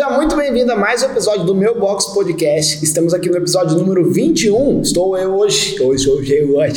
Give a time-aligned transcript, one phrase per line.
[0.00, 2.82] Seja muito bem-vindo a mais um episódio do meu Box Podcast.
[2.82, 4.80] Estamos aqui no episódio número 21.
[4.80, 5.78] Estou eu hoje.
[5.78, 6.72] Hoje, hoje, eu hoje.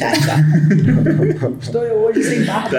[1.61, 2.77] Estou eu hoje sem barba.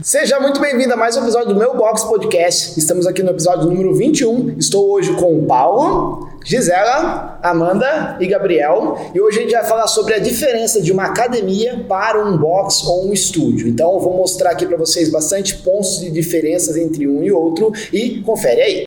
[0.00, 2.78] Seja muito bem-vindo a mais um episódio do meu Box Podcast.
[2.78, 4.54] Estamos aqui no episódio número 21.
[4.60, 8.96] Estou hoje com o Paulo, Gisela, Amanda e Gabriel.
[9.12, 12.84] E hoje a gente vai falar sobre a diferença de uma academia para um box
[12.86, 13.66] ou um estúdio.
[13.66, 17.72] Então eu vou mostrar aqui para vocês bastante pontos de diferenças entre um e outro
[17.92, 18.84] e confere aí.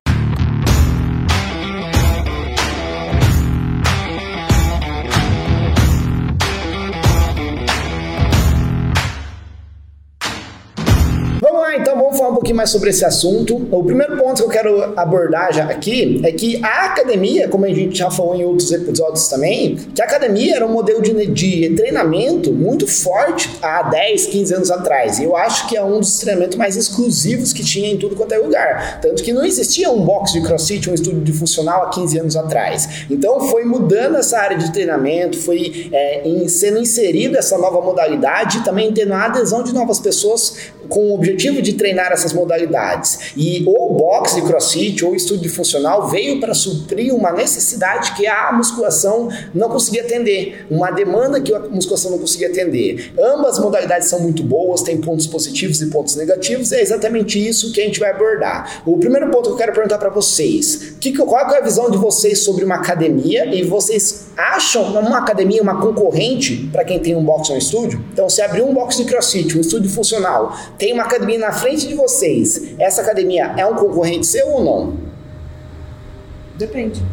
[12.47, 13.67] Pouquinho mais sobre esse assunto.
[13.71, 17.69] O primeiro ponto que eu quero abordar já aqui é que a academia, como a
[17.69, 21.75] gente já falou em outros episódios também, que a academia era um modelo de, de
[21.75, 25.19] treinamento muito forte há 10, 15 anos atrás.
[25.19, 28.33] E eu acho que é um dos treinamentos mais exclusivos que tinha em tudo quanto
[28.33, 29.01] é lugar.
[29.01, 32.35] Tanto que não existia um box de crossfit, um estúdio de funcional há 15 anos
[32.35, 33.05] atrás.
[33.09, 38.63] Então foi mudando essa área de treinamento, foi é, em, sendo inserida essa nova modalidade,
[38.63, 40.55] também tendo a adesão de novas pessoas
[40.89, 43.31] com o objetivo de treinar essas modalidades.
[43.35, 48.51] E o box de crossfit ou estúdio funcional veio para suprir uma necessidade que a
[48.51, 53.13] musculação não conseguia atender, uma demanda que a musculação não conseguia atender.
[53.19, 57.81] Ambas modalidades são muito boas, têm pontos positivos e pontos negativos, é exatamente isso que
[57.81, 58.81] a gente vai abordar.
[58.85, 61.97] O primeiro ponto que eu quero perguntar para vocês, que, qual é a visão de
[61.97, 67.23] vocês sobre uma academia e vocês acham uma academia uma concorrente para quem tem um
[67.23, 68.03] box ou um estúdio?
[68.13, 71.87] Então, se abrir um box de crossfit, um estúdio funcional, tem uma academia na frente
[71.87, 74.97] de vocês, essa academia é um concorrente seu ou não?
[76.57, 77.03] Depende.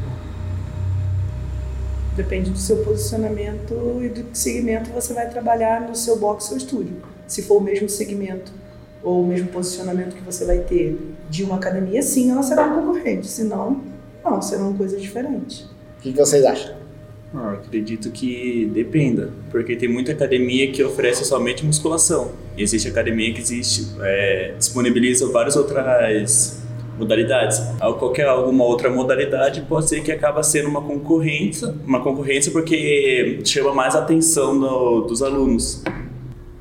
[2.17, 6.57] Depende do seu posicionamento e do que segmento você vai trabalhar no seu box ou
[6.57, 7.03] estúdio.
[7.27, 8.53] Se for o mesmo segmento
[9.03, 12.87] ou o mesmo posicionamento que você vai ter de uma academia, sim, ela será um
[12.87, 13.27] concorrente.
[13.27, 13.83] Se não,
[14.25, 15.63] não, serão coisas diferentes.
[15.99, 16.84] O que vocês acham?
[17.35, 22.33] Eu acredito que dependa, porque tem muita academia que oferece somente musculação.
[22.57, 26.63] Existe academia que existe, é, disponibiliza várias outras
[26.97, 27.61] modalidades.
[27.99, 33.75] Qualquer alguma outra modalidade pode ser que acaba sendo uma concorrência, uma concorrência porque chama
[33.75, 35.83] mais a atenção do, dos alunos.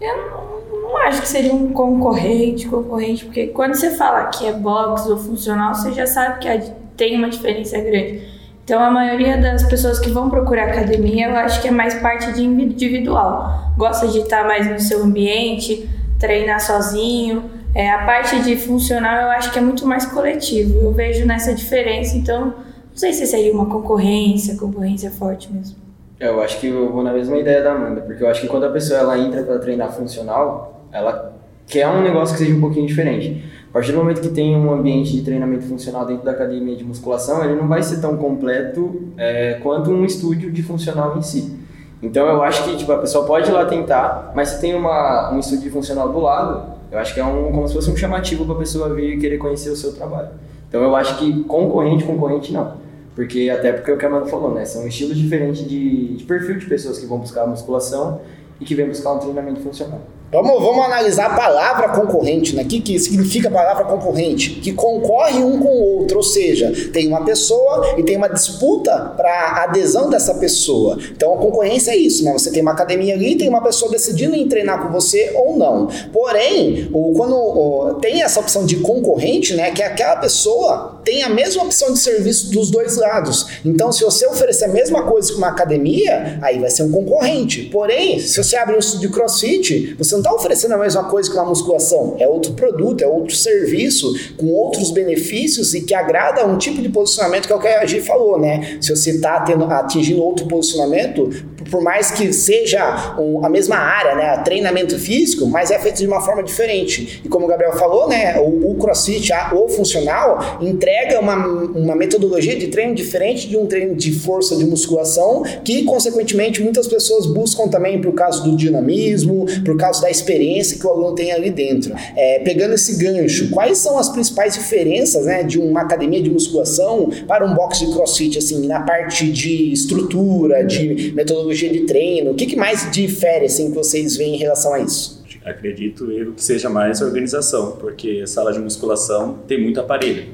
[0.01, 4.53] Eu não, não acho que seria um concorrente, concorrente, porque quando você fala que é
[4.53, 8.32] box ou funcional, você já sabe que tem uma diferença grande.
[8.63, 12.31] Então, a maioria das pessoas que vão procurar academia, eu acho que é mais parte
[12.31, 13.73] de individual.
[13.77, 17.43] Gosta de estar mais no seu ambiente, treinar sozinho.
[17.75, 20.79] É, a parte de funcional, eu acho que é muito mais coletivo.
[20.79, 22.53] Eu vejo nessa diferença, então, não
[22.95, 25.75] sei se seria uma concorrência, concorrência forte mesmo.
[26.17, 28.47] É, eu acho que eu vou na mesma ideia da Amanda, porque eu acho que
[28.47, 31.33] quando a pessoa ela entra para treinar funcional, ela
[31.67, 33.43] quer um negócio que seja um pouquinho diferente.
[33.73, 36.83] A partir do momento que tem um ambiente de treinamento funcional dentro da academia de
[36.83, 41.57] musculação, ele não vai ser tão completo é, quanto um estúdio de funcional em si.
[41.99, 45.33] Então eu acho que tipo, a pessoa pode ir lá tentar, mas se tem uma,
[45.33, 47.97] um estúdio de funcional do lado, eu acho que é um, como se fosse um
[47.97, 50.29] chamativo para a pessoa vir e querer conhecer o seu trabalho.
[50.69, 52.75] Então eu acho que concorrente, concorrente não.
[53.15, 54.65] Porque até porque o que a Amanda falou, né?
[54.65, 58.21] São estilos diferentes de, de perfil de pessoas que vão buscar musculação
[58.61, 60.01] e que vêm buscar um treinamento funcional.
[60.33, 62.63] Vamos, vamos analisar a palavra concorrente, né?
[62.63, 64.49] O que, que significa a palavra concorrente?
[64.49, 69.13] Que concorre um com o outro, ou seja, tem uma pessoa e tem uma disputa
[69.15, 70.97] para adesão dessa pessoa.
[71.15, 72.33] Então a concorrência é isso, né?
[72.33, 75.55] Você tem uma academia ali e tem uma pessoa decidindo em treinar com você ou
[75.55, 75.87] não.
[76.11, 79.69] Porém, o, quando o, tem essa opção de concorrente, né?
[79.69, 83.59] Que aquela pessoa tem a mesma opção de serviço dos dois lados.
[83.63, 87.63] Então, se você oferecer a mesma coisa que uma academia, aí vai ser um concorrente.
[87.71, 91.29] Porém, se você abre um estúdio de crossfit, você não está oferecendo a mesma coisa
[91.29, 96.45] que uma musculação, é outro produto, é outro serviço, com outros benefícios e que agrada
[96.45, 98.77] um tipo de posicionamento que é o que a Gi falou, né?
[98.79, 101.29] Se você está atingindo outro posicionamento,
[101.69, 104.37] por mais que seja um, a mesma área, né?
[104.43, 107.21] Treinamento físico, mas é feito de uma forma diferente.
[107.23, 108.39] E como o Gabriel falou, né?
[108.39, 113.95] O, o crossfit, o funcional, entrega uma, uma metodologia de treino diferente de um treino
[113.95, 119.75] de força de musculação, que consequentemente muitas pessoas buscam também por causa do dinamismo, por
[119.75, 121.95] causa da experiência que o aluno tem ali dentro.
[122.15, 127.09] É, pegando esse gancho, quais são as principais diferenças né, de uma academia de musculação
[127.25, 132.31] para um box de crossfit, assim, na parte de estrutura, de metodologia de treino?
[132.31, 135.23] O que, que mais difere assim, que vocês veem em relação a isso?
[135.45, 140.25] Acredito eu que seja mais organização, porque a sala de musculação tem muito aparelho.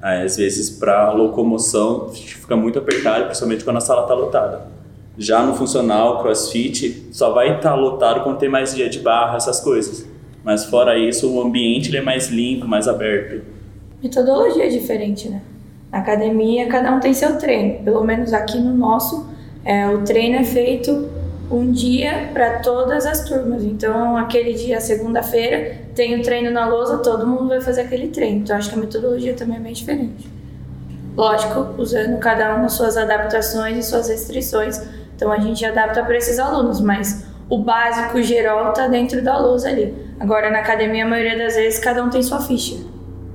[0.00, 4.79] Às vezes, para locomoção, fica muito apertado, principalmente quando a sala está lotada.
[5.20, 9.36] Já no funcional, crossfit, só vai estar tá lotado quando tem mais dia de barra,
[9.36, 10.08] essas coisas.
[10.42, 13.44] Mas fora isso, o ambiente é mais limpo, mais aberto.
[14.02, 15.42] Metodologia é diferente, né?
[15.92, 17.84] Na academia, cada um tem seu treino.
[17.84, 19.28] Pelo menos aqui no nosso,
[19.62, 21.10] é, o treino é feito
[21.50, 23.62] um dia para todas as turmas.
[23.62, 28.38] Então, aquele dia, segunda-feira, tem o treino na lousa, todo mundo vai fazer aquele treino.
[28.38, 30.26] Então, acho que a metodologia também é bem diferente.
[31.14, 34.80] Lógico, usando cada um as suas adaptações e suas restrições.
[35.20, 39.68] Então, a gente adapta para esses alunos, mas o básico geral está dentro da lousa
[39.68, 39.94] ali.
[40.18, 42.76] Agora, na academia, a maioria das vezes, cada um tem sua ficha.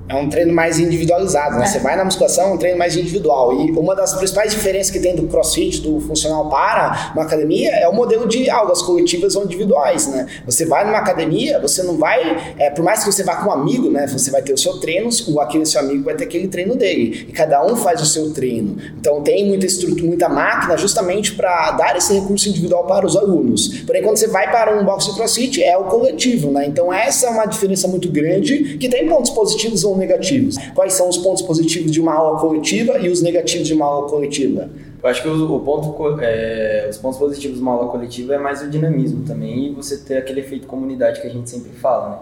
[0.07, 1.65] É um treino mais individualizado, né?
[1.65, 1.67] É.
[1.67, 3.53] Você vai na musculação, é um treino mais individual.
[3.53, 7.87] E uma das principais diferenças que tem do crossfit, do funcional para uma academia, é
[7.87, 10.27] o modelo de aulas coletivas ou individuais, né?
[10.45, 13.51] Você vai numa academia, você não vai, é, por mais que você vá com um
[13.51, 14.05] amigo, né?
[14.07, 17.25] Você vai ter o seu treino, o aquele seu amigo vai ter aquele treino dele.
[17.27, 18.77] E cada um faz o seu treino.
[18.99, 23.79] Então tem muita estrutura, muita máquina justamente para dar esse recurso individual para os alunos.
[23.79, 26.67] Porém, quando você vai para um box de crossfit, é o coletivo, né?
[26.67, 30.56] Então essa é uma diferença muito grande que tem pontos positivos ou negativos.
[30.74, 34.07] Quais são os pontos positivos de uma aula coletiva e os negativos de uma aula
[34.09, 34.69] coletiva?
[35.01, 38.62] Eu acho que o, ponto, é, os pontos positivos de uma aula coletiva é mais
[38.62, 42.18] o dinamismo também e você ter aquele efeito comunidade que a gente sempre fala, né?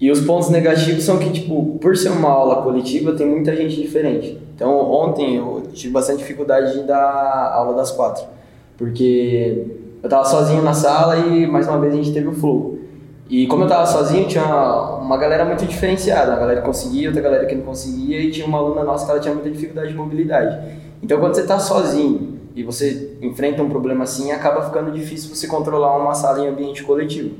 [0.00, 3.80] E os pontos negativos são que, tipo, por ser uma aula coletiva, tem muita gente
[3.80, 4.40] diferente.
[4.54, 8.24] Então, ontem eu tive bastante dificuldade de dar aula das quatro,
[8.76, 9.66] porque
[10.00, 12.78] eu tava sozinho na sala e mais uma vez a gente teve o flow.
[13.28, 17.22] E como eu tava sozinho, tinha uma galera muito diferenciada, uma galera que conseguia, outra
[17.22, 19.94] galera que não conseguia, e tinha uma aluna nossa que ela tinha muita dificuldade de
[19.94, 20.78] mobilidade.
[21.02, 25.46] Então, quando você tá sozinho e você enfrenta um problema assim, acaba ficando difícil você
[25.46, 27.34] controlar uma sala em ambiente coletivo.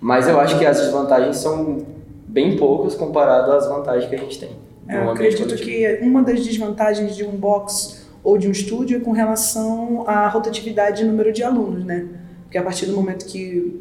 [0.00, 1.78] Mas eu acho que as desvantagens são
[2.26, 4.50] bem poucas comparado às vantagens que a gente tem.
[4.88, 5.70] É, eu acredito coletivo.
[5.70, 10.28] que uma das desvantagens de um box ou de um estúdio é com relação à
[10.28, 12.06] rotatividade e número de alunos, né?
[12.42, 13.80] Porque a partir do momento que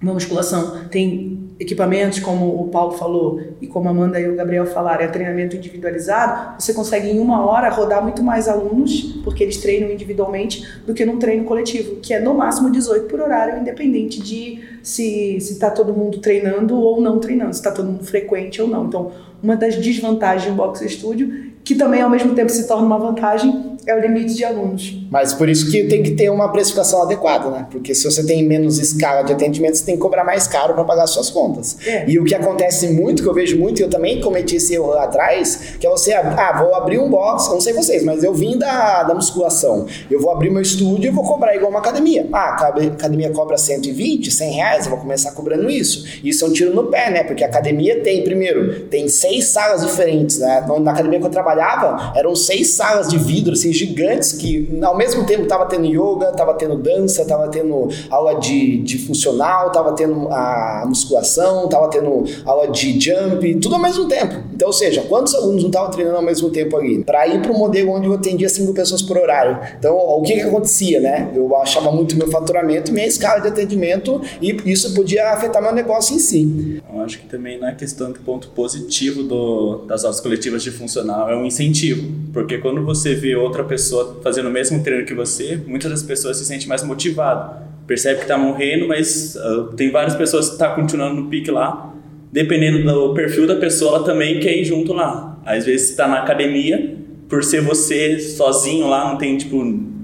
[0.00, 4.64] uma musculação tem equipamentos, como o Paulo falou, e como a Amanda e o Gabriel
[4.64, 9.56] falaram, é treinamento individualizado, você consegue em uma hora rodar muito mais alunos, porque eles
[9.56, 14.22] treinam individualmente, do que num treino coletivo, que é no máximo 18 por horário, independente
[14.22, 18.68] de se está todo mundo treinando ou não treinando, se está todo mundo frequente ou
[18.68, 18.86] não.
[18.86, 19.10] Então,
[19.42, 23.76] uma das desvantagens do Box Studio, que também ao mesmo tempo se torna uma vantagem,
[23.88, 24.98] é o limite de alunos.
[25.10, 27.66] Mas por isso que tem que ter uma precificação adequada, né?
[27.70, 30.84] Porque se você tem menos escala de atendimento, você tem que cobrar mais caro para
[30.84, 31.78] pagar suas contas.
[31.86, 32.04] É.
[32.06, 34.88] E o que acontece muito, que eu vejo muito, e eu também cometi esse erro
[34.88, 38.22] lá atrás, que é você, ah, vou abrir um box, eu não sei vocês, mas
[38.22, 39.86] eu vim da, da musculação.
[40.10, 42.28] Eu vou abrir meu estúdio e vou cobrar igual uma academia.
[42.30, 46.04] Ah, a academia cobra 120, 100 reais, eu vou começar cobrando isso.
[46.22, 47.24] Isso é um tiro no pé, né?
[47.24, 50.66] Porque a academia tem, primeiro, tem seis salas diferentes, né?
[50.78, 55.24] Na academia que eu trabalhava, eram seis salas de vidro, assim, gigantes, que ao mesmo
[55.24, 60.28] tempo tava tendo yoga, tava tendo dança, tava tendo aula de, de funcional, tava tendo
[60.30, 64.34] a musculação, tava tendo aula de jump, tudo ao mesmo tempo.
[64.52, 67.04] Então, ou seja, quantos alunos não estavam treinando ao mesmo tempo ali?
[67.04, 69.58] Para ir para o modelo onde eu atendia cinco pessoas por horário.
[69.78, 71.30] Então, o que que acontecia, né?
[71.34, 76.14] Eu achava muito meu faturamento, minha escala de atendimento e isso podia afetar meu negócio
[76.16, 76.82] em si.
[76.92, 80.62] Eu acho que também não é questão que o ponto positivo do, das aulas coletivas
[80.62, 82.10] de funcional é um incentivo.
[82.32, 86.36] Porque quando você vê outra pessoa fazendo o mesmo treino que você, muitas das pessoas
[86.36, 87.62] se sentem mais motivadas.
[87.86, 91.94] Percebe que está morrendo, mas uh, tem várias pessoas que estão continuando no pique lá.
[92.30, 95.38] Dependendo do perfil da pessoa, ela também quer ir junto lá.
[95.46, 96.96] Às vezes está na academia,
[97.28, 99.62] por ser você sozinho lá, não tem, tipo,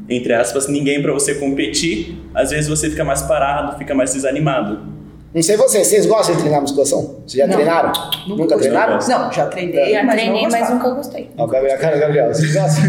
[0.08, 2.16] entre aspas, ninguém para você competir.
[2.34, 4.93] Às vezes você fica mais parado, fica mais desanimado.
[5.34, 7.16] Não sei vocês, vocês gostam de treinar musculação?
[7.26, 7.54] Vocês já Não.
[7.54, 7.92] treinaram?
[8.28, 8.92] Nunca Nunca, treinaram?
[8.94, 11.30] Não, já treinei, Já mas treinei, não mas nunca gostei.
[11.36, 12.84] Ó, Gabriel, cara, Gabriel, vocês gostam?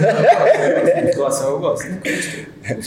[1.05, 1.87] Musculação eu gosto.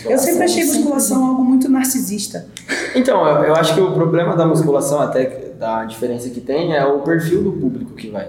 [0.09, 2.47] Eu sempre achei musculação algo muito narcisista.
[2.95, 5.25] Então, eu, eu acho que o problema da musculação, até
[5.59, 8.29] da diferença que tem, é o perfil do público que vai.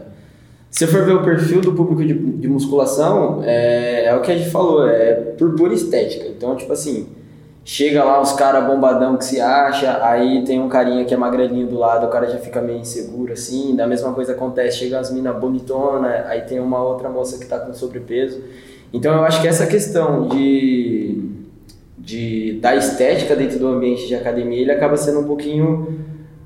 [0.72, 4.32] Se você for ver o perfil do público de, de musculação, é, é o que
[4.32, 6.26] a gente falou, é por pura estética.
[6.28, 7.08] Então, tipo assim,
[7.72, 11.68] chega lá os caras bombadão que se acha, aí tem um carinha que é magrelinho
[11.68, 15.12] do lado, o cara já fica meio inseguro assim, da mesma coisa acontece, chega as
[15.12, 18.42] minas bonitona, aí tem uma outra moça que tá com sobrepeso.
[18.92, 21.30] Então eu acho que essa questão de,
[21.96, 26.00] de da estética dentro do ambiente de academia, ele acaba sendo um pouquinho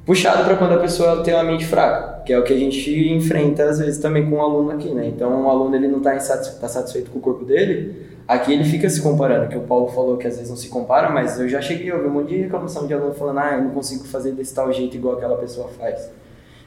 [0.06, 3.14] puxado para quando a pessoa tem uma mente fraca, que é o que a gente
[3.14, 5.08] enfrenta às vezes também com um aluno aqui, né?
[5.08, 8.90] Então, o aluno ele não está tá satisfeito com o corpo dele, aqui ele fica
[8.90, 11.62] se comparando, que o Paulo falou que às vezes não se compara, mas eu já
[11.62, 14.32] cheguei a ouvir um monte de reclamação de aluno falando, ah, eu não consigo fazer
[14.32, 16.10] desse tal jeito igual aquela pessoa faz.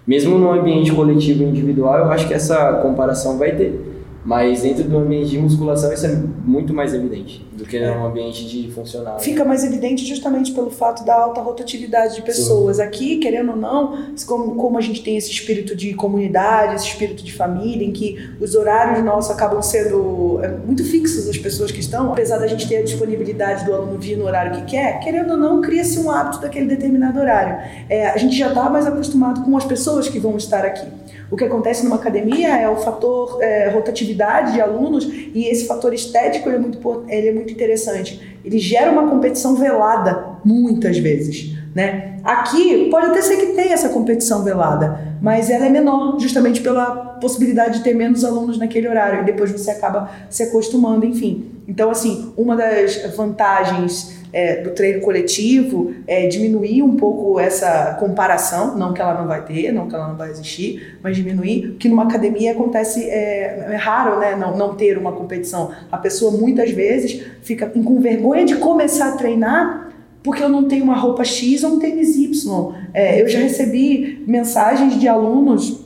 [0.06, 3.95] Mesmo no ambiente coletivo e individual, eu acho que essa comparação vai ter.
[4.26, 8.45] Mas dentro do ambiente de musculação isso é muito mais evidente do que no ambiente
[8.45, 9.21] de funcional.
[9.21, 12.78] Fica mais evidente justamente pelo fato da alta rotatividade de pessoas.
[12.78, 12.83] Sim.
[12.83, 17.23] Aqui, querendo ou não, como, como a gente tem esse espírito de comunidade, esse espírito
[17.23, 21.78] de família, em que os horários nossos acabam sendo é, muito fixos as pessoas que
[21.78, 25.30] estão, apesar da gente ter a disponibilidade do aluno vir no horário que quer, querendo
[25.30, 27.59] ou não, cria-se um hábito daquele determinado horário.
[27.88, 30.87] É, a gente já está mais acostumado com as pessoas que vão estar aqui.
[31.30, 35.92] O que acontece numa academia é o fator é, rotatividade de alunos e esse fator
[35.92, 38.38] estético ele é, muito, ele é muito interessante.
[38.45, 41.56] Ele gera uma competição velada, muitas vezes.
[41.75, 42.21] Né?
[42.25, 47.18] Aqui pode até ser que tenha essa competição velada, mas ela é menor, justamente pela
[47.21, 51.50] possibilidade de ter menos alunos naquele horário, e depois você acaba se acostumando, enfim.
[51.68, 58.76] Então, assim, uma das vantagens é, do treino coletivo, é, diminuir um pouco essa comparação,
[58.76, 61.88] não que ela não vai ter, não que ela não vai existir, mas diminuir, que
[61.88, 65.70] numa academia acontece, é, é raro né, não, não ter uma competição.
[65.90, 69.90] A pessoa muitas vezes fica com vergonha de começar a treinar
[70.22, 72.74] porque eu não tenho uma roupa X ou um tênis Y.
[72.92, 75.80] É, eu já recebi mensagens de alunos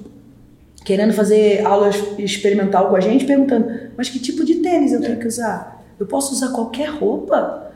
[0.84, 5.18] querendo fazer aula experimental com a gente, perguntando: mas que tipo de tênis eu tenho
[5.18, 5.84] que usar?
[6.00, 7.69] Eu posso usar qualquer roupa?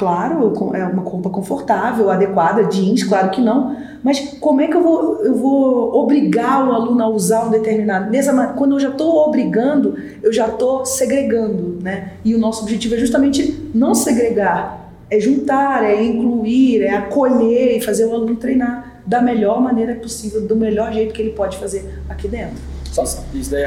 [0.00, 3.76] Claro, é uma roupa confortável, adequada, jeans, claro que não.
[4.02, 8.10] Mas como é que eu vou, eu vou obrigar o aluno a usar um determinado?
[8.10, 12.12] Nessa, quando eu já estou obrigando, eu já estou segregando, né?
[12.24, 17.82] E o nosso objetivo é justamente não segregar, é juntar, é incluir, é acolher e
[17.82, 22.00] fazer o aluno treinar da melhor maneira possível, do melhor jeito que ele pode fazer
[22.08, 22.56] aqui dentro.
[22.90, 23.64] Isso, isso daí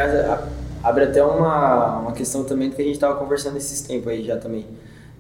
[0.84, 4.36] abre até uma, uma questão também que a gente estava conversando esses tempos aí já
[4.38, 4.66] também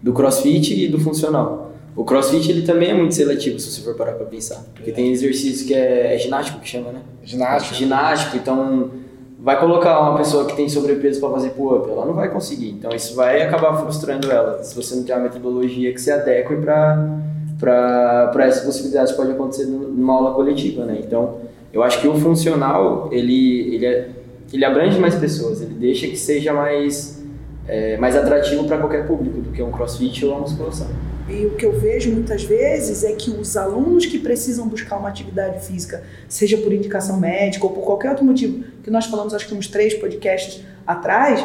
[0.03, 1.71] do crossfit e do funcional.
[1.95, 4.61] O crossfit ele também é muito seletivo, se você for parar para pensar.
[4.73, 7.01] Porque tem exercício que é, é, ginástico que chama, né?
[7.23, 7.75] Ginástico.
[7.75, 8.91] Ginástico, então
[9.39, 12.69] vai colocar uma pessoa que tem sobrepeso para fazer pull-up, ela não vai conseguir.
[12.69, 16.55] Então isso vai acabar frustrando ela, se você não tem uma metodologia que se adeque
[16.57, 17.19] para
[17.59, 20.99] para essas possibilidades que pode acontecer numa aula coletiva, né?
[21.01, 21.37] Então,
[21.71, 24.09] eu acho que o funcional, ele, ele, é,
[24.51, 27.22] ele abrange mais pessoas, ele deixa que seja mais
[27.67, 30.87] é, mais atrativo para qualquer público do que um crossfit ou uma musculação.
[31.29, 35.07] E o que eu vejo muitas vezes é que os alunos que precisam buscar uma
[35.07, 39.47] atividade física, seja por indicação médica ou por qualquer outro motivo, que nós falamos acho
[39.47, 41.43] que uns três podcasts atrás,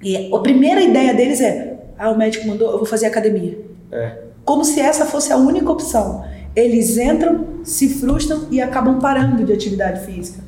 [0.00, 3.58] e a primeira ideia deles é: ah, o médico mandou, eu vou fazer academia.
[3.90, 4.18] É.
[4.44, 6.24] Como se essa fosse a única opção.
[6.54, 10.42] Eles entram, se frustram e acabam parando de atividade física.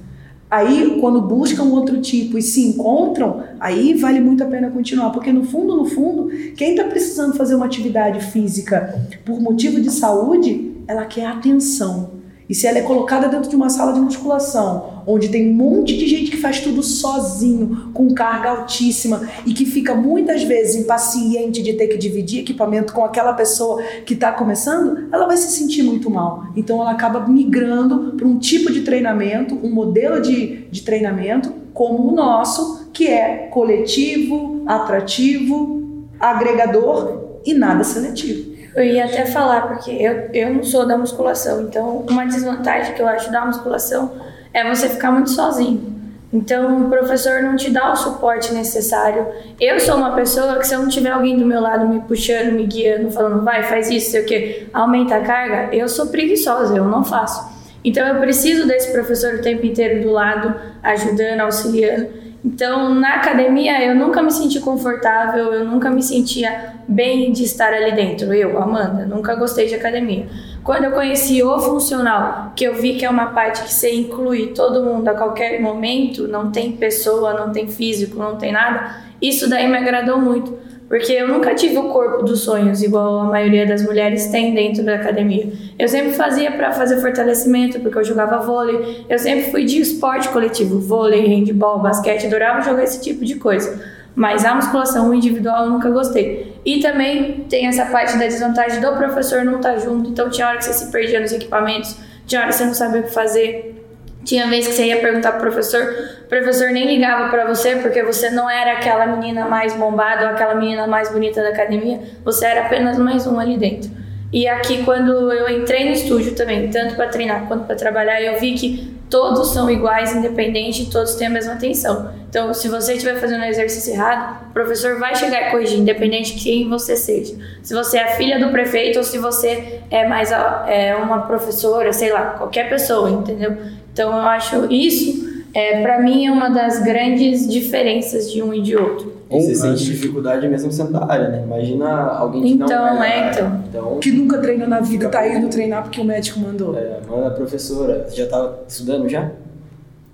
[0.55, 5.33] Aí, quando buscam outro tipo e se encontram, aí vale muito a pena continuar, porque
[5.33, 10.77] no fundo, no fundo, quem está precisando fazer uma atividade física por motivo de saúde,
[10.87, 12.11] ela quer atenção.
[12.49, 15.97] E se ela é colocada dentro de uma sala de musculação, onde tem um monte
[15.97, 21.63] de gente que faz tudo sozinho, com carga altíssima e que fica muitas vezes impaciente
[21.63, 25.83] de ter que dividir equipamento com aquela pessoa que está começando, ela vai se sentir
[25.83, 26.47] muito mal.
[26.57, 32.09] Então ela acaba migrando para um tipo de treinamento, um modelo de, de treinamento como
[32.09, 38.55] o nosso, que é coletivo, atrativo, agregador e nada seletivo.
[38.75, 43.03] Eu ia até falar, porque eu, eu não sou da musculação, então uma desvantagem que
[43.03, 44.11] eu acho da musculação
[44.55, 45.93] é você ficar muito sozinho.
[46.33, 49.27] Então o professor não te dá o suporte necessário.
[49.61, 52.53] Eu sou uma pessoa que se eu não tiver alguém do meu lado me puxando,
[52.53, 56.77] me guiando, falando vai, faz isso, sei o que, aumenta a carga, eu sou preguiçosa,
[56.77, 57.53] eu não faço.
[57.85, 62.24] Então eu preciso desse professor o tempo inteiro do lado, ajudando, auxiliando.
[62.45, 67.73] Então, na academia, eu nunca me senti confortável, eu nunca me sentia bem de estar
[67.73, 68.35] ali dentro.
[68.35, 70.27] Eu, Amanda, nunca gostei de academia.
[70.63, 74.49] Quando eu conheci o funcional, que eu vi que é uma parte que você inclui
[74.49, 79.49] todo mundo a qualquer momento, não tem pessoa, não tem físico, não tem nada, isso
[79.49, 80.59] daí me agradou muito.
[80.89, 84.85] Porque eu nunca tive o corpo dos sonhos, igual a maioria das mulheres tem dentro
[84.85, 85.51] da academia.
[85.79, 89.05] Eu sempre fazia para fazer fortalecimento, porque eu jogava vôlei.
[89.09, 93.83] Eu sempre fui de esporte coletivo, vôlei, handball, basquete, adorava jogar esse tipo de coisa.
[94.15, 96.55] Mas a musculação individual eu nunca gostei.
[96.65, 100.47] E também tem essa parte da desvantagem do professor não estar tá junto, então tinha
[100.47, 103.11] hora que você se perdia nos equipamentos, tinha hora que você não sabia o que
[103.11, 103.84] fazer.
[104.25, 105.83] Tinha vez que você ia perguntar pro professor,
[106.25, 110.31] o professor nem ligava para você porque você não era aquela menina mais bombada ou
[110.31, 113.91] aquela menina mais bonita da academia, você era apenas mais um ali dentro.
[114.33, 118.41] E aqui quando eu entrei no estúdio também, tanto para treinar quanto para trabalhar, eu
[118.41, 122.13] vi que todos são iguais, independente, todos têm a mesma atenção.
[122.29, 126.35] Então, se você estiver fazendo um exercício errado, o professor vai chegar e corrigir, independente
[126.35, 127.37] de quem você seja.
[127.63, 132.13] Se você é filha do prefeito ou se você é mais é uma professora, sei
[132.13, 133.57] lá, qualquer pessoa, entendeu?
[133.95, 138.61] Então eu acho isso É, para mim é uma das grandes diferenças de um e
[138.61, 139.13] de outro.
[139.31, 141.43] E você sente dificuldade mesmo sendo da área, né?
[141.45, 143.31] Imagina alguém que não Então, é da é, área.
[143.33, 143.63] então.
[143.69, 146.77] Então, Que nunca treinou na vida, tá indo treinar porque o médico mandou.
[146.77, 149.31] é, manda a professora, você já tá estudando já?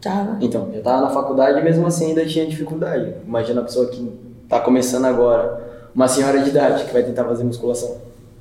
[0.01, 0.37] Tava.
[0.43, 3.15] Então, já tava na faculdade e mesmo assim ainda tinha dificuldade.
[3.27, 4.11] Imagina a pessoa que
[4.47, 5.59] tá começando agora,
[5.95, 7.97] uma senhora de idade que vai tentar fazer musculação.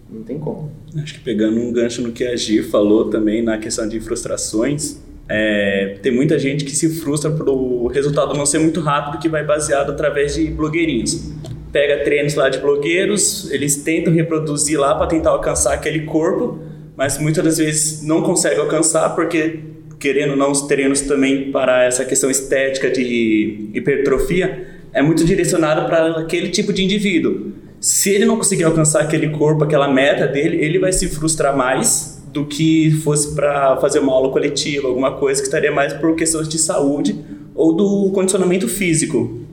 [0.10, 0.70] Não tem como.
[1.02, 4.98] Acho que pegando um gancho no que a Gi falou também na questão de frustrações,
[5.30, 9.46] é, tem muita gente que se frustra pelo resultado não ser muito rápido, que vai
[9.46, 11.32] baseado através de blogueirinhos.
[11.72, 16.58] Pega treinos lá de blogueiros, eles tentam reproduzir lá para tentar alcançar aquele corpo,
[16.98, 19.60] mas muitas das vezes não conseguem alcançar porque
[20.00, 25.86] querendo ou não os treinos também para essa questão estética de hipertrofia é muito direcionado
[25.86, 27.52] para aquele tipo de indivíduo.
[27.80, 32.19] Se ele não conseguir alcançar aquele corpo, aquela meta dele, ele vai se frustrar mais
[32.32, 36.48] do que fosse para fazer uma aula coletiva, alguma coisa que estaria mais por questões
[36.48, 37.20] de saúde
[37.56, 39.49] ou do condicionamento físico.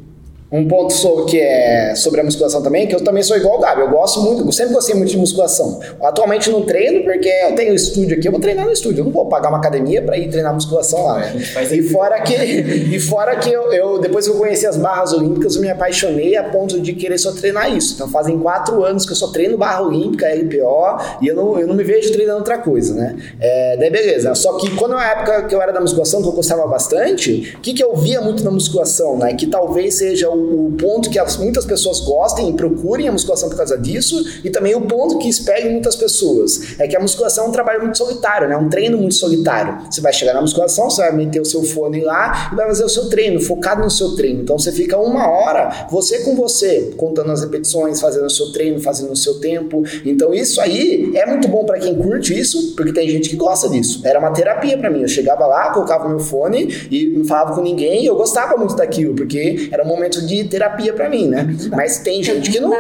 [0.51, 3.61] Um ponto sobre, que é sobre a musculação também, que eu também sou igual o
[3.61, 5.81] Gabi, eu gosto muito, eu sempre gostei muito de musculação.
[6.01, 9.11] Atualmente não treino porque eu tenho estúdio aqui, eu vou treinar no estúdio, eu não
[9.13, 11.33] vou pagar uma academia para ir treinar musculação lá, né?
[11.57, 15.13] A E fora que, e fora que eu, eu- depois que eu conheci as barras
[15.13, 17.95] olímpicas, eu me apaixonei a ponto de querer só treinar isso.
[17.95, 21.67] Então fazem quatro anos que eu só treino barra olímpica, LPO, e eu não, eu
[21.67, 23.17] não me vejo treinando outra coisa, né?
[23.41, 24.33] É, daí beleza.
[24.37, 27.61] Só que quando na época que eu era da musculação, que eu gostava bastante, o
[27.61, 29.35] que, que eu via muito na musculação, né?
[29.35, 33.49] Que talvez seja o, o ponto que as- muitas pessoas gostem e procurem a musculação
[33.49, 36.79] por causa disso, e também o ponto que esperem muitas pessoas.
[36.79, 38.57] É que a musculação é um trabalho muito solitário, né?
[38.57, 39.79] Um treino muito solitário.
[39.91, 42.85] Você vai chegar na musculação, você vai meter o seu fone lá e vai fazer
[42.85, 44.43] o seu treino, focado no seu treino.
[44.43, 48.81] Então você fica uma hora, você com você, contando as repetições, fazendo o seu treino,
[48.81, 49.83] fazendo o seu tempo.
[50.05, 53.69] Então isso aí é muito bom para quem curte isso, porque tem gente que gosta
[53.69, 54.01] disso.
[54.05, 55.03] Era uma terapia para mim.
[55.03, 58.75] Eu chegava lá, colocava meu fone e não falava com ninguém, e eu gostava muito
[58.77, 61.47] daquilo, porque era um momento de terapia para mim, né?
[61.71, 62.77] Mas tem gente que não.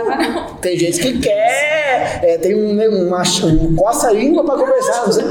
[0.60, 5.06] Tem gente que quer, é, tem um, né, uma, um coça-língua para conversar.
[5.06, 5.24] Não sei.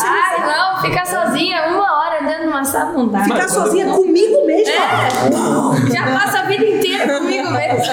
[0.00, 1.91] Ai, não, ficar sozinha uma
[2.64, 3.24] sala não dá.
[3.24, 4.72] Ficar sozinha comigo mesma.
[4.72, 7.84] É, já passa a vida inteira comigo mesmo.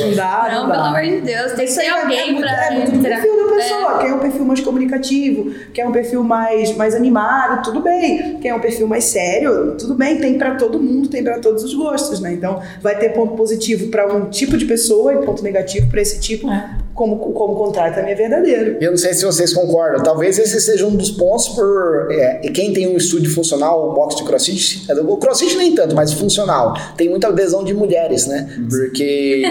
[0.00, 0.74] Não dá, Não, dá.
[0.74, 2.70] pelo amor de Deus, tem que Isso aí ter é- alguém é muito, pra é
[2.70, 3.20] muito entrar.
[3.20, 3.98] perfil da pessoa.
[3.98, 8.38] Quem é um perfil mais comunicativo, quem é um perfil mais, mais animado, tudo bem.
[8.40, 10.18] Quem é um perfil mais sério, tudo bem.
[10.18, 12.32] Tem pra todo mundo, tem pra todos os gostos, né?
[12.32, 16.20] Então vai ter ponto positivo pra um tipo de pessoa e ponto negativo pra esse
[16.20, 16.70] tipo, É.
[16.98, 18.76] como, como o contrário também é verdadeiro.
[18.80, 20.02] Eu não sei se vocês concordam.
[20.02, 24.16] Talvez esse seja um dos pontos por é, quem tem um estúdio funcional, o box
[24.16, 24.84] de crossfit.
[24.90, 26.74] é, O crossfit nem tanto, mas funcional.
[26.96, 28.48] Tem muita adesão de mulheres, né?
[28.68, 29.42] Porque.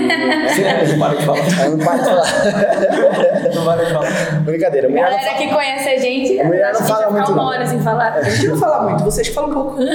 [0.92, 1.70] não para de falar.
[1.70, 3.56] Não paro de falar.
[3.56, 4.42] Não para de falar.
[4.44, 4.90] Brincadeira.
[4.90, 7.44] Mulher Galera fala- que conhece a gente, Mulher acho não fala vai ficar muito, uma
[7.44, 7.50] não.
[7.50, 8.14] hora sem falar.
[8.18, 9.78] A gente não fala muito, vocês falam um pouco.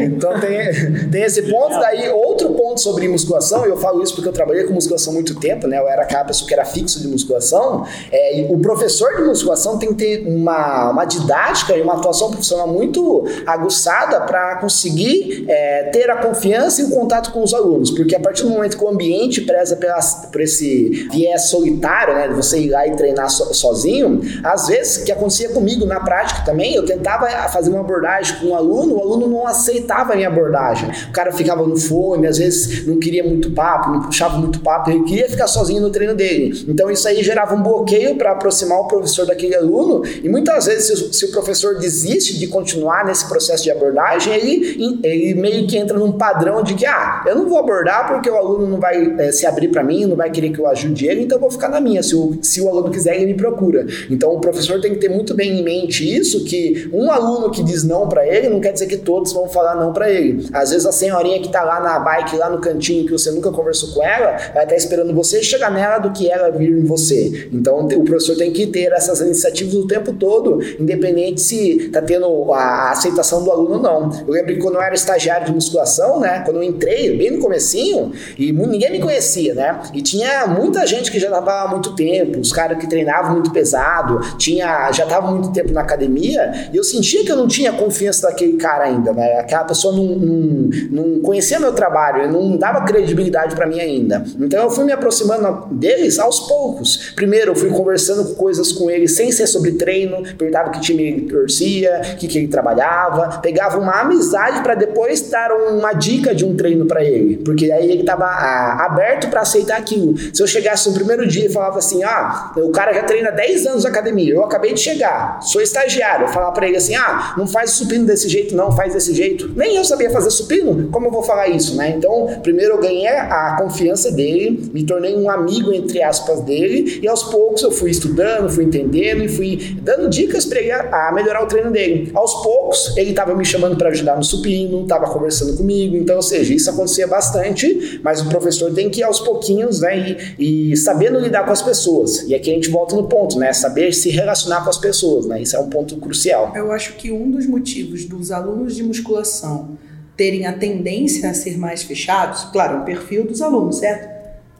[0.00, 1.78] Então tem, tem esse ponto.
[1.78, 5.14] Daí, outro ponto sobre musculação, e eu falo isso porque eu trabalhei com musculação há
[5.14, 5.78] muito tempo, né?
[5.78, 7.84] Eu era aquela pessoa que era fixo de musculação.
[8.10, 12.66] É, o professor de musculação tem que ter uma, uma didática e uma atuação profissional
[12.68, 17.90] muito aguçada para conseguir é, ter a confiança e o contato com os alunos.
[17.90, 19.98] Porque a partir do momento que o ambiente preza pela,
[20.32, 22.28] por esse viés solitário, né?
[22.28, 26.42] De você ir lá e treinar so- sozinho, às vezes, que acontecia comigo na prática
[26.44, 30.28] também, eu tentava fazer uma abordagem com um aluno, o aluno não aceitava a minha
[30.28, 30.90] abordagem.
[31.08, 34.90] O cara ficava no fone, às vezes não queria muito papo, não puxava muito papo,
[34.90, 36.64] ele queria ficar sozinho no treino dele.
[36.68, 41.16] Então isso aí gerava um bloqueio para aproximar o professor daquele aluno, e muitas vezes,
[41.16, 45.96] se o, professor desiste de continuar nesse processo de abordagem, ele, ele meio que entra
[45.98, 49.32] num padrão de que, ah, eu não vou abordar porque o aluno não vai eh,
[49.32, 51.68] se abrir para mim, não vai querer que eu ajude ele, então eu vou ficar
[51.68, 52.02] na minha.
[52.02, 53.86] Se o, se o aluno quiser, ele me procura.
[54.10, 57.62] Então o professor tem que ter muito bem em mente isso, que um aluno que
[57.62, 60.46] diz não para ele, não quer dizer que todos vão falar não para ele.
[60.52, 63.50] Às vezes a senhorinha que tá lá na bike, lá no cantinho, que você nunca
[63.50, 67.48] conversou com ela, vai estar esperando você chegar nela do que ela vir em você.
[67.52, 72.52] Então o professor tem que ter essas iniciativas o tempo todo, independente se tá tendo
[72.52, 74.10] a aceitação do aluno ou não.
[74.26, 77.38] Eu lembro que quando eu era estagiário de musculação, né, quando eu entrei, bem no
[77.38, 81.94] comecinho, e ninguém me conhecia, né, e tinha muita gente que já tava há muito
[81.94, 86.76] tempo, os caras que treinavam muito pesado, tinha, já tava muito tempo na academia, e
[86.76, 90.70] eu sentia que eu não tinha confiança daquele cara ainda, né, aquela pessoa não, não,
[90.90, 94.24] não conhecia meu trabalho, não dava credibilidade para mim ainda.
[94.40, 97.12] Então eu fui me aproximando deles aos poucos.
[97.14, 101.20] Primeiro, eu fui conversando coisas com ele sem ser sobre treino, perguntava que time ele
[101.22, 106.44] torcia, o que, que ele trabalhava, pegava uma amizade para depois dar uma dica de
[106.44, 110.16] um treino para ele, porque aí ele estava ah, aberto para aceitar aquilo.
[110.32, 113.66] Se eu chegasse no primeiro dia e falava assim: ah, o cara já treina 10
[113.66, 117.34] anos na academia, eu acabei de chegar, sou estagiário, eu falava para ele assim: ah,
[117.36, 119.50] não faz supino desse jeito, não, faz desse jeito.
[119.56, 121.94] Nem eu sabia fazer supino, como eu vou falar isso, né?
[121.96, 127.08] Então, primeiro eu ganhei a confiança dele, me tornei um amigo, entre aspas, dele, e
[127.08, 131.44] aos poucos eu fui estudando, fui entendendo e fui dando dicas para ele a, melhorar
[131.44, 132.10] o treino dele.
[132.14, 136.22] Aos poucos, ele estava me chamando para ajudar no supino, estava conversando comigo, então, ou
[136.22, 140.76] seja, isso acontecia bastante, mas o professor tem que ir aos pouquinhos, né, e, e
[140.76, 142.22] sabendo lidar com as pessoas.
[142.22, 145.42] E aqui a gente volta no ponto, né, saber se relacionar com as pessoas, né,
[145.42, 146.52] isso é um ponto crucial.
[146.54, 149.78] Eu acho que um dos motivos dos alunos de musculação
[150.16, 154.17] terem a tendência a ser mais fechados, claro, o perfil dos alunos, certo?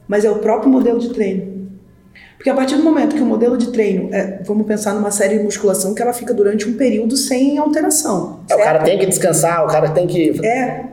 [0.09, 1.69] Mas é o próprio modelo de treino.
[2.35, 5.37] Porque a partir do momento que o modelo de treino, é, vamos pensar numa série
[5.37, 8.39] de musculação que ela fica durante um período sem alteração.
[8.49, 10.43] É, o cara tem que descansar, o cara tem que.
[10.45, 10.85] É.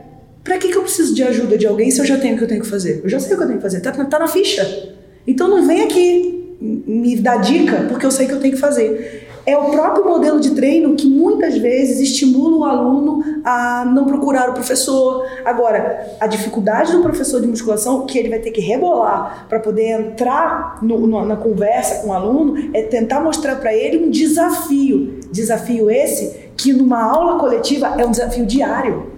[0.43, 2.43] Pra que, que eu preciso de ajuda de alguém se eu já tenho o que
[2.43, 3.01] eu tenho que fazer?
[3.03, 4.93] Eu já sei o que eu tenho que fazer, tá, tá na ficha.
[5.25, 9.26] Então não vem aqui me dar dica, porque eu sei que eu tenho que fazer
[9.47, 14.49] é o próprio modelo de treino que muitas vezes estimula o aluno a não procurar
[14.49, 15.25] o professor.
[15.45, 20.01] Agora, a dificuldade do professor de musculação, que ele vai ter que rebolar para poder
[20.01, 25.21] entrar no, no, na conversa com o aluno, é tentar mostrar para ele um desafio.
[25.31, 29.13] Desafio esse que numa aula coletiva é um desafio diário.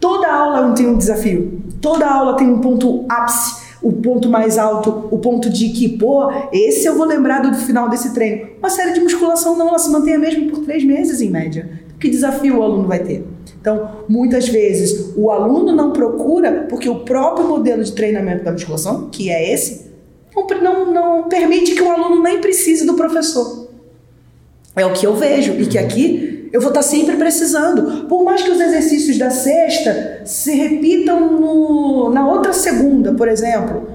[0.00, 1.62] Toda aula tem um desafio.
[1.80, 6.30] Toda aula tem um ponto ápice o ponto mais alto, o ponto de que, pô,
[6.52, 8.50] esse eu vou lembrar do final desse treino.
[8.58, 11.70] Uma série de musculação não, ela se mantém a mesma por três meses em média.
[11.98, 13.24] Que desafio o aluno vai ter?
[13.60, 19.08] Então, muitas vezes, o aluno não procura porque o próprio modelo de treinamento da musculação,
[19.10, 19.90] que é esse,
[20.34, 23.68] não, não, não permite que o aluno nem precise do professor.
[24.76, 25.52] É o que eu vejo.
[25.52, 28.06] E que aqui eu vou estar sempre precisando.
[28.06, 33.88] Por mais que os exercícios da sexta se repitam no, na outra segunda, por exemplo,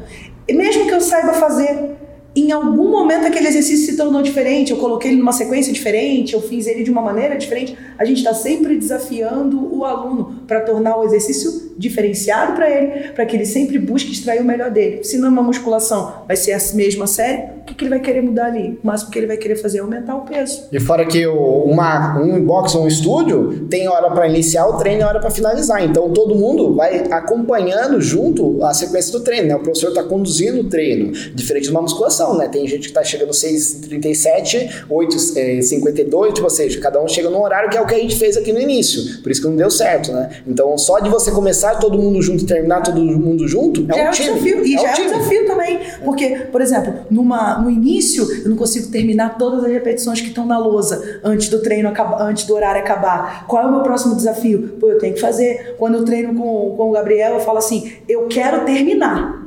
[0.49, 1.94] mesmo que eu saiba fazer,
[2.35, 6.41] em algum momento aquele exercício se tornou diferente, eu coloquei ele numa sequência diferente, eu
[6.41, 7.77] fiz ele de uma maneira diferente.
[7.97, 13.25] A gente está sempre desafiando o aluno para tornar o exercício diferenciado para ele, para
[13.25, 15.03] que ele sempre busque extrair o melhor dele.
[15.03, 17.99] Se não é uma musculação vai ser a mesma série, o que, que ele vai
[17.99, 18.79] querer mudar ali?
[18.83, 20.67] O máximo que ele vai querer fazer é aumentar o peso.
[20.71, 25.01] E fora que uma, um box ou um estúdio tem hora para iniciar o treino
[25.01, 25.83] e hora para finalizar.
[25.83, 29.55] Então todo mundo vai acompanhando junto a sequência do treino, né?
[29.55, 32.47] O professor está conduzindo o treino, diferente de uma musculação, né?
[32.47, 37.77] Tem gente que está chegando 6h37, 8h52, ou seja, cada um chega no horário que
[37.77, 39.21] é o que a gente fez aqui no início.
[39.21, 40.41] Por isso que não deu certo, né?
[40.47, 43.95] Então só de você começar todo mundo junto e terminar todo mundo junto é já
[43.95, 44.33] um é um time.
[44.33, 44.65] desafio.
[44.65, 45.07] E é já um é um time.
[45.07, 45.79] desafio também.
[46.03, 50.45] Porque, por exemplo, numa, no início eu não consigo terminar todas as repetições que estão
[50.45, 53.45] na lousa antes do treino acabar, antes do horário acabar.
[53.47, 54.75] Qual é o meu próximo desafio?
[54.79, 55.75] Pô, eu tenho que fazer.
[55.77, 59.44] Quando eu treino com, com o Gabriel, eu falo assim: eu quero terminar.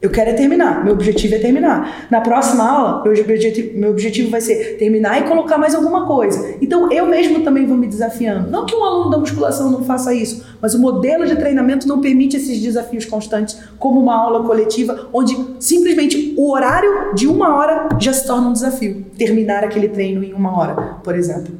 [0.00, 0.82] Eu quero é terminar.
[0.82, 2.06] Meu objetivo é terminar.
[2.10, 6.54] Na próxima aula, meu objetivo, meu objetivo vai ser terminar e colocar mais alguma coisa.
[6.62, 8.50] Então, eu mesmo também vou me desafiando.
[8.50, 12.00] Não que um aluno da musculação não faça isso, mas o modelo de treinamento não
[12.00, 17.90] permite esses desafios constantes, como uma aula coletiva, onde simplesmente o horário de uma hora
[17.98, 19.04] já se torna um desafio.
[19.18, 21.52] Terminar aquele treino em uma hora, por exemplo.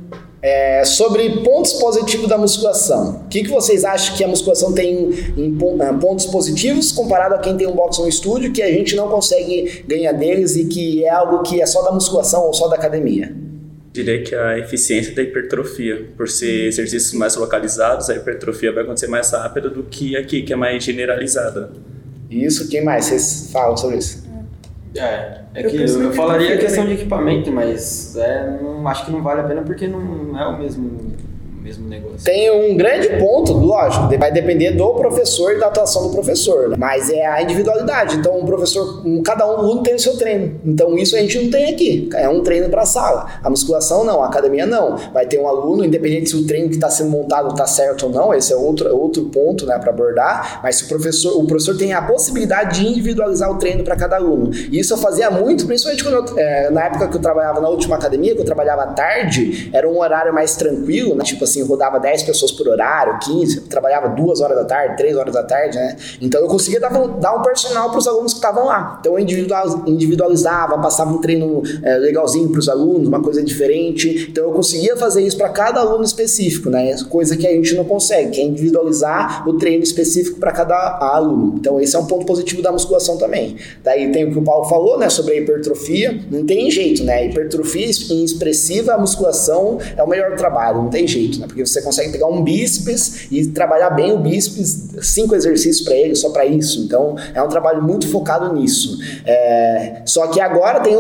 [0.42, 3.22] É, sobre pontos positivos da musculação.
[3.26, 7.38] O que, que vocês acham que a musculação tem em eh, pontos positivos comparado a
[7.38, 10.64] quem tem um box ou um estúdio que a gente não consegue ganhar deles e
[10.64, 13.37] que é algo que é só da musculação ou só da academia?
[13.92, 19.09] Diria que a eficiência da hipertrofia, por ser exercícios mais localizados, a hipertrofia vai acontecer
[19.09, 21.70] mais rápido do que aqui, que é mais generalizada.
[22.31, 23.07] Isso, quem mais?
[23.07, 24.30] Vocês falam sobre isso?
[24.96, 28.59] É, é Eu que eu, na eu falaria a hipertrofia questão de equipamento, mas é,
[28.61, 31.12] não, acho que não vale a pena porque não é o mesmo,
[31.62, 32.25] mesmo negócio.
[32.25, 36.77] Tem um grande ponto, lógico, vai depender do professor e da atuação do professor, né?
[36.79, 38.16] mas é a individualidade.
[38.16, 40.61] Então, um professor, um- cada um aluno tem o seu treino.
[40.64, 42.09] Então, isso a gente não tem aqui.
[42.14, 43.27] É um treino para a sala.
[43.42, 44.96] A musculação não, a academia não.
[45.12, 48.12] Vai ter um aluno, independente se o treino que está sendo montado está certo ou
[48.12, 50.61] não, esse é outro, outro ponto né, para abordar.
[50.62, 54.16] Mas se o professor, o professor tem a possibilidade de individualizar o treino para cada
[54.16, 54.51] aluno.
[54.70, 57.68] E isso eu fazia muito, principalmente quando eu, é, na época que eu trabalhava na
[57.68, 61.25] última academia, que eu trabalhava à tarde, era um horário mais tranquilo, né?
[61.25, 65.35] tipo assim, rodava 10 pessoas por horário, 15, trabalhava duas horas da tarde, três horas
[65.35, 65.97] da tarde, né?
[66.21, 68.99] Então eu conseguia dar, dar um personal para os alunos que estavam lá.
[69.01, 69.25] Então eu
[69.87, 74.29] individualizava, passava um treino é, legalzinho para os alunos, uma coisa diferente.
[74.31, 76.97] Então eu conseguia fazer isso para cada aluno específico, né?
[77.09, 81.55] Coisa que a gente não consegue, que é individualizar o treino específico para cada aluno.
[81.59, 83.57] Então esse é um ponto positivo da musculação também.
[83.83, 86.21] Daí tem o que o Paulo falou, né, sobre a hipertrofia.
[86.31, 87.27] Não tem jeito, né?
[87.27, 91.46] hipertrofia expressiva, a musculação é o melhor trabalho, não tem jeito, né?
[91.46, 96.14] Porque você consegue pegar um bíceps e trabalhar bem o bíceps, cinco exercícios para ele,
[96.14, 96.81] só para isso.
[96.83, 98.98] Então é um trabalho muito focado nisso.
[99.26, 100.03] É...
[100.07, 100.94] Só que agora tem,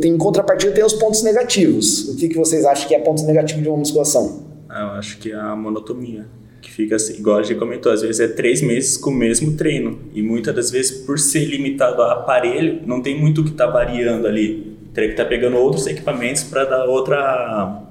[0.00, 2.08] tem em contrapartida tem os pontos negativos.
[2.08, 4.42] O que, que vocês acham que é ponto negativo de uma musculação?
[4.68, 6.26] Ah, eu acho que é a monotonia
[6.62, 9.56] que fica assim, igual a gente comentou, às vezes é três meses com o mesmo
[9.56, 9.98] treino.
[10.14, 13.66] E muitas das vezes, por ser limitado a aparelho, não tem muito o que tá
[13.66, 14.78] variando ali.
[14.94, 17.82] Teria que estar tá pegando outros equipamentos para dar outra.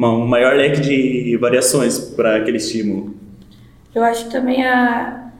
[0.00, 3.14] Uma, um maior leque de variações para aquele estímulo.
[3.94, 5.30] Eu acho que também a,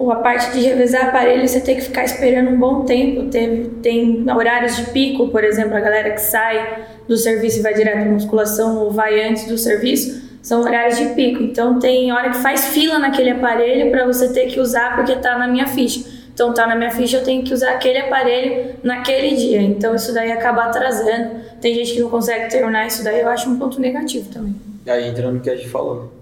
[0.00, 3.28] a parte de revezar aparelho, você tem que ficar esperando um bom tempo.
[3.28, 7.74] Tem, tem horários de pico, por exemplo, a galera que sai do serviço e vai
[7.74, 11.42] direto para musculação ou vai antes do serviço são horários de pico.
[11.42, 15.36] Então tem hora que faz fila naquele aparelho para você ter que usar porque tá
[15.36, 16.00] na minha ficha.
[16.38, 19.60] Então tá na minha ficha, eu tenho que usar aquele aparelho naquele dia.
[19.60, 21.30] Então isso daí acaba atrasando.
[21.60, 24.54] Tem gente que não consegue terminar isso daí, eu acho um ponto negativo também.
[24.86, 26.12] Aí entra no que a gente falou.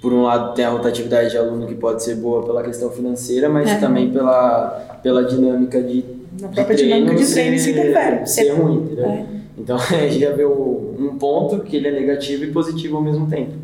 [0.00, 3.48] Por um lado tem a rotatividade de aluno que pode ser boa pela questão financeira,
[3.48, 3.78] mas é.
[3.78, 6.04] também pela, pela dinâmica de,
[6.40, 8.26] na própria de treino dinâmica de treino se interfere.
[8.28, 9.06] Ser ruim, entendeu?
[9.06, 9.26] É.
[9.58, 13.26] Então a gente já vê um ponto que ele é negativo e positivo ao mesmo
[13.26, 13.54] tempo.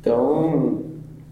[0.00, 0.82] Então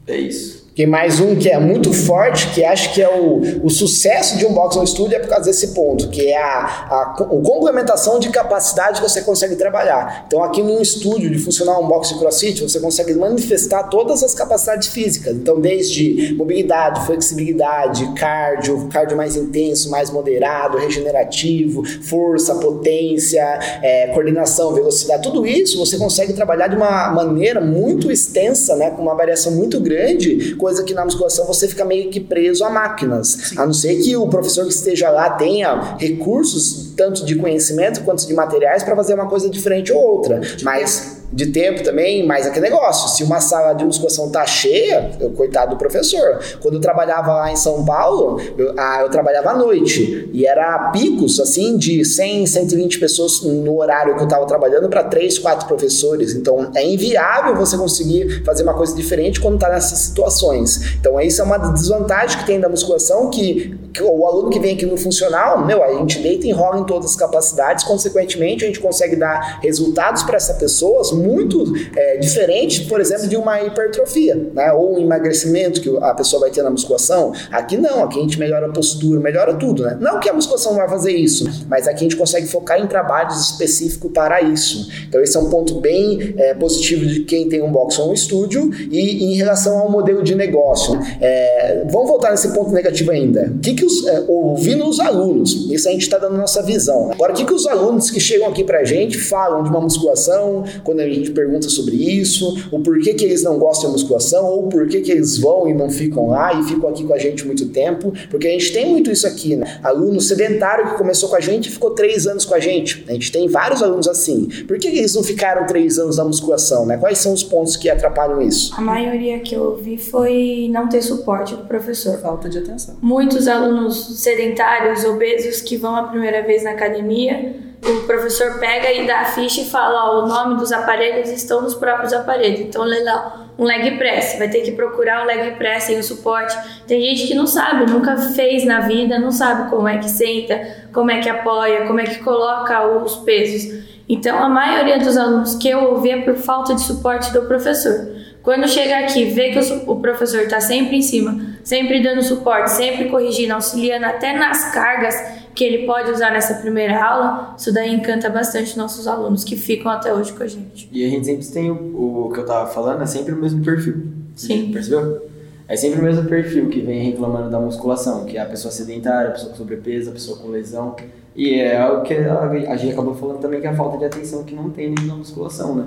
[0.06, 0.57] é isso.
[0.78, 4.46] Tem mais um que é muito forte, que acho que é o, o sucesso de
[4.46, 8.20] um box no estúdio é por causa desse ponto, que é a, a, a complementação
[8.20, 10.26] de capacidade que você consegue trabalhar.
[10.28, 14.36] Então, aqui num estúdio de funcionar um box de crossfit, você consegue manifestar todas as
[14.36, 15.34] capacidades físicas.
[15.34, 23.42] Então, desde mobilidade, flexibilidade, cardio, cardio mais intenso, mais moderado, regenerativo, força, potência,
[23.82, 29.02] é, coordenação, velocidade, tudo isso você consegue trabalhar de uma maneira muito extensa, né, com
[29.02, 32.68] uma variação muito grande, com coisa que na musculação você fica meio que preso a
[32.68, 33.28] máquinas.
[33.28, 33.58] Sim.
[33.58, 38.26] A não ser que o professor que esteja lá tenha recursos, tanto de conhecimento quanto
[38.26, 40.40] de materiais, para fazer uma coisa diferente ou outra.
[40.62, 45.30] Mas de tempo também, mas aquele negócio, se uma sala de musculação tá cheia, eu,
[45.30, 46.40] coitado do professor.
[46.60, 50.90] Quando eu trabalhava lá em São Paulo, eu, ah, eu trabalhava à noite e era
[50.90, 55.66] picos assim de 100, 120 pessoas no horário que eu estava trabalhando para 3, 4
[55.66, 56.34] professores.
[56.34, 60.96] Então é inviável você conseguir fazer uma coisa diferente quando está nessas situações.
[60.98, 64.74] Então isso é uma desvantagem que tem da musculação que, que o aluno que vem
[64.74, 68.66] aqui no funcional, meu, a gente deita e enrola em todas as capacidades, consequentemente a
[68.66, 71.64] gente consegue dar resultados para essa pessoa muito
[71.96, 74.72] é, diferente, por exemplo, de uma hipertrofia, né?
[74.72, 77.32] ou um emagrecimento que a pessoa vai ter na musculação.
[77.50, 79.82] Aqui não, aqui a gente melhora a postura, melhora tudo.
[79.82, 79.98] Né?
[80.00, 83.38] Não que a musculação vai fazer isso, mas aqui a gente consegue focar em trabalhos
[83.50, 84.88] específicos para isso.
[85.08, 88.14] Então, esse é um ponto bem é, positivo de quem tem um box ou um
[88.14, 90.98] estúdio e, em relação ao modelo de negócio.
[91.20, 93.52] É, vamos voltar nesse ponto negativo ainda.
[93.56, 97.10] O que, que os, é, ouvindo os alunos, isso a gente está dando nossa visão.
[97.12, 99.80] Agora, o que, que os alunos que chegam aqui para a gente falam de uma
[99.80, 104.46] musculação, quando a gente pergunta sobre isso, o porquê que eles não gostam de musculação,
[104.46, 107.46] ou por que eles vão e não ficam lá e ficam aqui com a gente
[107.46, 109.78] muito tempo, porque a gente tem muito isso aqui, né?
[109.82, 113.04] Aluno sedentário que começou com a gente e ficou três anos com a gente.
[113.08, 114.48] A gente tem vários alunos assim.
[114.66, 116.96] Por que eles não ficaram três anos na musculação, né?
[116.96, 118.74] Quais são os pontos que atrapalham isso?
[118.76, 122.18] A maioria que eu vi foi não ter suporte do professor.
[122.18, 122.96] Falta de atenção.
[123.00, 129.06] Muitos alunos sedentários, obesos, que vão a primeira vez na academia o professor pega e
[129.06, 132.60] dá a ficha e fala, ó, o nome dos aparelhos estão nos próprios aparelhos.
[132.60, 136.02] Então, lê lá, um leg press, vai ter que procurar o leg press sem o
[136.02, 136.56] suporte.
[136.86, 140.88] Tem gente que não sabe, nunca fez na vida, não sabe como é que senta,
[140.92, 143.86] como é que apoia, como é que coloca os pesos.
[144.08, 148.16] Então, a maioria dos alunos que eu ouvi é por falta de suporte do professor.
[148.42, 153.10] Quando chega aqui, vê que o, professor está sempre em cima, sempre dando suporte, sempre
[153.10, 155.14] corrigindo, auxiliando até nas cargas
[155.58, 159.90] que ele pode usar nessa primeira aula, isso daí encanta bastante nossos alunos que ficam
[159.90, 160.88] até hoje com a gente.
[160.92, 163.64] E a gente sempre tem o, o que eu tava falando, é sempre o mesmo
[163.64, 164.06] perfil.
[164.36, 164.70] Sim.
[164.72, 165.26] Percebeu?
[165.66, 169.30] É sempre o mesmo perfil que vem reclamando da musculação, que é a pessoa sedentária,
[169.30, 170.94] a pessoa com sobrepeso, a pessoa com lesão.
[171.34, 174.44] E é o que a gente acabou falando também, que é a falta de atenção
[174.44, 175.86] que não tem da musculação, né?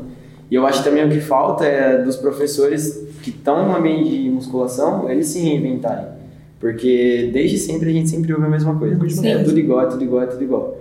[0.51, 4.29] E eu acho também o que falta é dos professores que estão no ambiente de
[4.29, 6.20] musculação, eles se reinventarem.
[6.61, 9.09] Porque desde sempre a gente sempre ouve a mesma coisa.
[9.09, 9.27] Sim.
[9.27, 10.77] É tudo igual, é tudo igual, é tudo igual.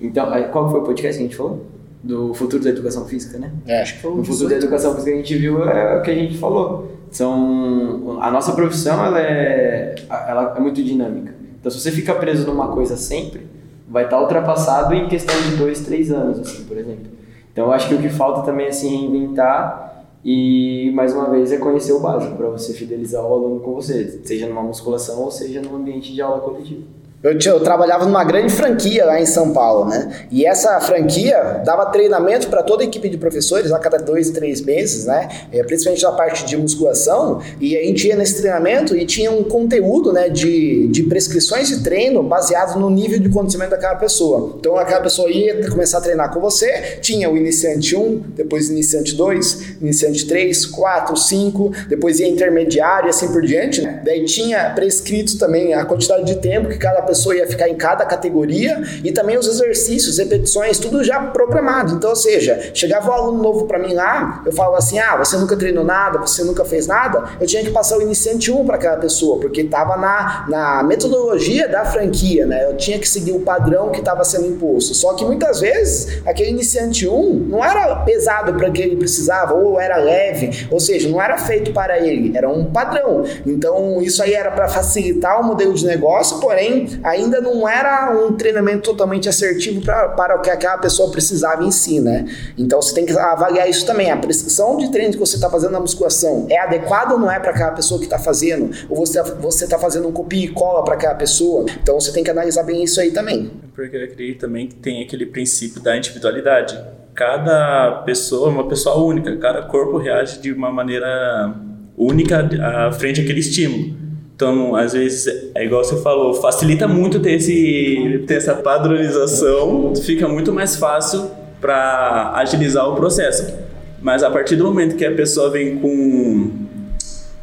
[0.00, 1.66] Então, qual foi o podcast que a gente falou?
[2.06, 3.50] do futuro da educação física, né?
[3.66, 3.82] É.
[3.82, 4.64] Acho que foi O o futuro da 18.
[4.64, 6.92] educação física que a gente viu é o que a gente falou.
[7.10, 11.34] São a nossa profissão ela é ela é muito dinâmica.
[11.58, 13.46] Então se você fica preso numa coisa sempre,
[13.88, 17.06] vai estar ultrapassado em questão de dois, três anos, assim, por exemplo.
[17.52, 19.95] Então eu acho que o que falta também é se reinventar
[20.28, 24.20] e mais uma vez é conhecer o básico para você fidelizar o aluno com você,
[24.24, 26.82] seja numa musculação ou seja num ambiente de aula coletiva.
[27.22, 30.26] Eu, eu trabalhava numa grande franquia lá em São Paulo, né?
[30.30, 34.60] E essa franquia dava treinamento para toda a equipe de professores a cada dois, três
[34.60, 35.28] meses, né?
[35.50, 37.40] É, principalmente na parte de musculação.
[37.58, 41.82] E a gente ia nesse treinamento e tinha um conteúdo, né, de, de prescrições de
[41.82, 44.54] treino baseado no nível de conhecimento daquela pessoa.
[44.58, 49.14] Então aquela pessoa ia começar a treinar com você, tinha o iniciante 1, depois iniciante
[49.14, 54.02] 2, iniciante 3, 4, 5, depois ia intermediário e assim por diante, né?
[54.04, 58.04] Daí tinha prescrito também a quantidade de tempo que cada pessoa ia ficar em cada
[58.04, 61.94] categoria e também os exercícios, repetições, tudo já programado.
[61.94, 65.36] Então, ou seja, chegava um aluno novo para mim lá, eu falava assim: ah, você
[65.36, 68.76] nunca treinou nada, você nunca fez nada, eu tinha que passar o iniciante 1 para
[68.76, 72.64] aquela pessoa, porque estava na, na metodologia da franquia, né?
[72.66, 74.94] Eu tinha que seguir o padrão que estava sendo imposto.
[74.94, 79.80] Só que muitas vezes aquele iniciante 1 não era pesado para que ele precisava, ou
[79.80, 83.24] era leve, ou seja, não era feito para ele, era um padrão.
[83.46, 88.32] Então, isso aí era para facilitar o modelo de negócio, porém, ainda não era um
[88.32, 92.26] treinamento totalmente assertivo pra, para o que aquela pessoa precisava em si, né?
[92.56, 94.10] Então, você tem que avaliar isso também.
[94.10, 97.38] A prescrição de treino que você está fazendo na musculação é adequada ou não é
[97.38, 98.70] para aquela pessoa que está fazendo?
[98.88, 101.66] Ou você está fazendo um copia e cola para aquela pessoa?
[101.82, 103.50] Então, você tem que analisar bem isso aí também.
[103.74, 106.78] Porque eu acredito também que tem aquele princípio da individualidade.
[107.14, 111.54] Cada pessoa é uma pessoa única, cada corpo reage de uma maneira
[111.96, 114.05] única à frente àquele estímulo.
[114.36, 120.28] Então, às vezes, é igual você falou, facilita muito ter, esse, ter essa padronização, fica
[120.28, 123.54] muito mais fácil para agilizar o processo.
[123.98, 126.66] Mas a partir do momento que a pessoa vem com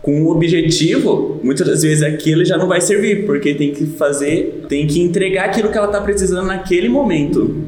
[0.03, 4.65] com um objetivo, muitas das vezes aquilo já não vai servir, porque tem que fazer,
[4.67, 7.63] tem que entregar aquilo que ela está precisando naquele momento.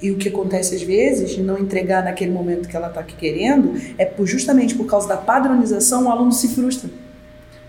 [0.00, 3.74] E o que acontece às vezes, de não entregar naquele momento que ela está querendo,
[3.98, 6.88] é justamente por causa da padronização, o aluno se frustra.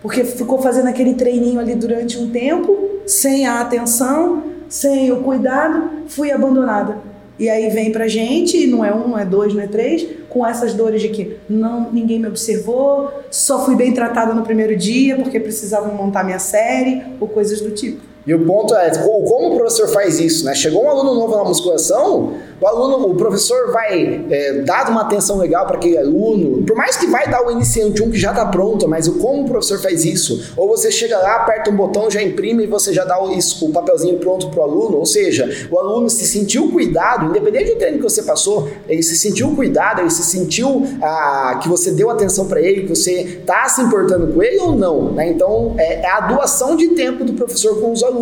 [0.06, 6.04] Porque ficou fazendo aquele treininho ali durante um tempo, sem a atenção, sem o cuidado,
[6.08, 7.00] fui abandonada.
[7.40, 10.46] E aí vem pra gente, não é um, não é dois, não é três, com
[10.46, 15.16] essas dores de que não, ninguém me observou, só fui bem tratada no primeiro dia
[15.16, 18.00] porque precisavam montar minha série, ou coisas do tipo.
[18.28, 20.56] E o ponto é, co- como o professor faz isso, né?
[20.56, 25.38] Chegou um aluno novo na musculação, o aluno, o professor vai é, dar uma atenção
[25.38, 28.46] legal para aquele aluno, por mais que vai dar o iniciante um que já está
[28.46, 30.54] pronto, mas o como o professor faz isso?
[30.56, 33.66] Ou você chega lá, aperta um botão, já imprime e você já dá o, isso,
[33.66, 37.98] o papelzinho pronto pro aluno, ou seja, o aluno se sentiu cuidado, independente do treino
[37.98, 42.48] que você passou, ele se sentiu cuidado, ele se sentiu ah, que você deu atenção
[42.48, 45.30] para ele, que você está se importando com ele ou não, né?
[45.30, 48.15] Então é, é a doação de tempo do professor com os alunos.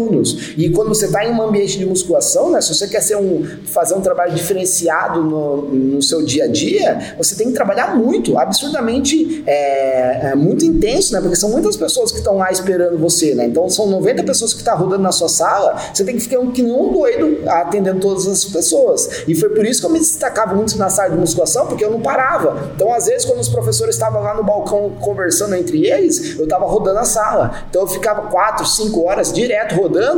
[0.57, 2.61] E quando você está em um ambiente de musculação, né?
[2.61, 7.15] Se você quer ser um, fazer um trabalho diferenciado no, no seu dia a dia,
[7.17, 11.21] você tem que trabalhar muito, absurdamente é, é, muito intenso, né?
[11.21, 13.45] Porque são muitas pessoas que estão lá esperando você, né?
[13.45, 16.51] Então são 90 pessoas que estão rodando na sua sala, você tem que ficar um,
[16.51, 19.23] que nem um doido atendendo todas as pessoas.
[19.27, 21.91] E foi por isso que eu me destacava muito na sala de musculação, porque eu
[21.91, 22.71] não parava.
[22.75, 26.65] Então, às vezes, quando os professores estavam lá no balcão conversando entre eles, eu estava
[26.65, 27.63] rodando a sala.
[27.69, 29.75] Então, eu ficava 4, 5 horas direto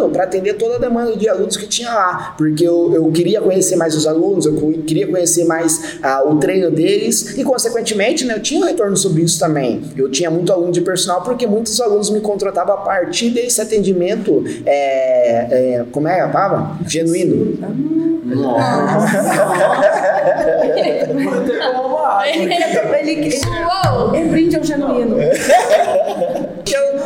[0.10, 3.76] para atender toda a demanda de alunos que tinha lá, porque eu, eu queria conhecer
[3.76, 8.42] mais os alunos, eu queria conhecer mais ah, o treino deles e, consequentemente, né, eu
[8.42, 9.82] tinha um retorno sobre isso também.
[9.96, 14.44] Eu tinha muito aluno de personal porque muitos alunos me contratavam a partir desse atendimento,
[14.66, 16.78] é, é, como é a palavra?
[16.88, 17.58] Genuíno.
[22.26, 23.26] Ele, ele,
[24.14, 25.18] ele brinde ao genuíno.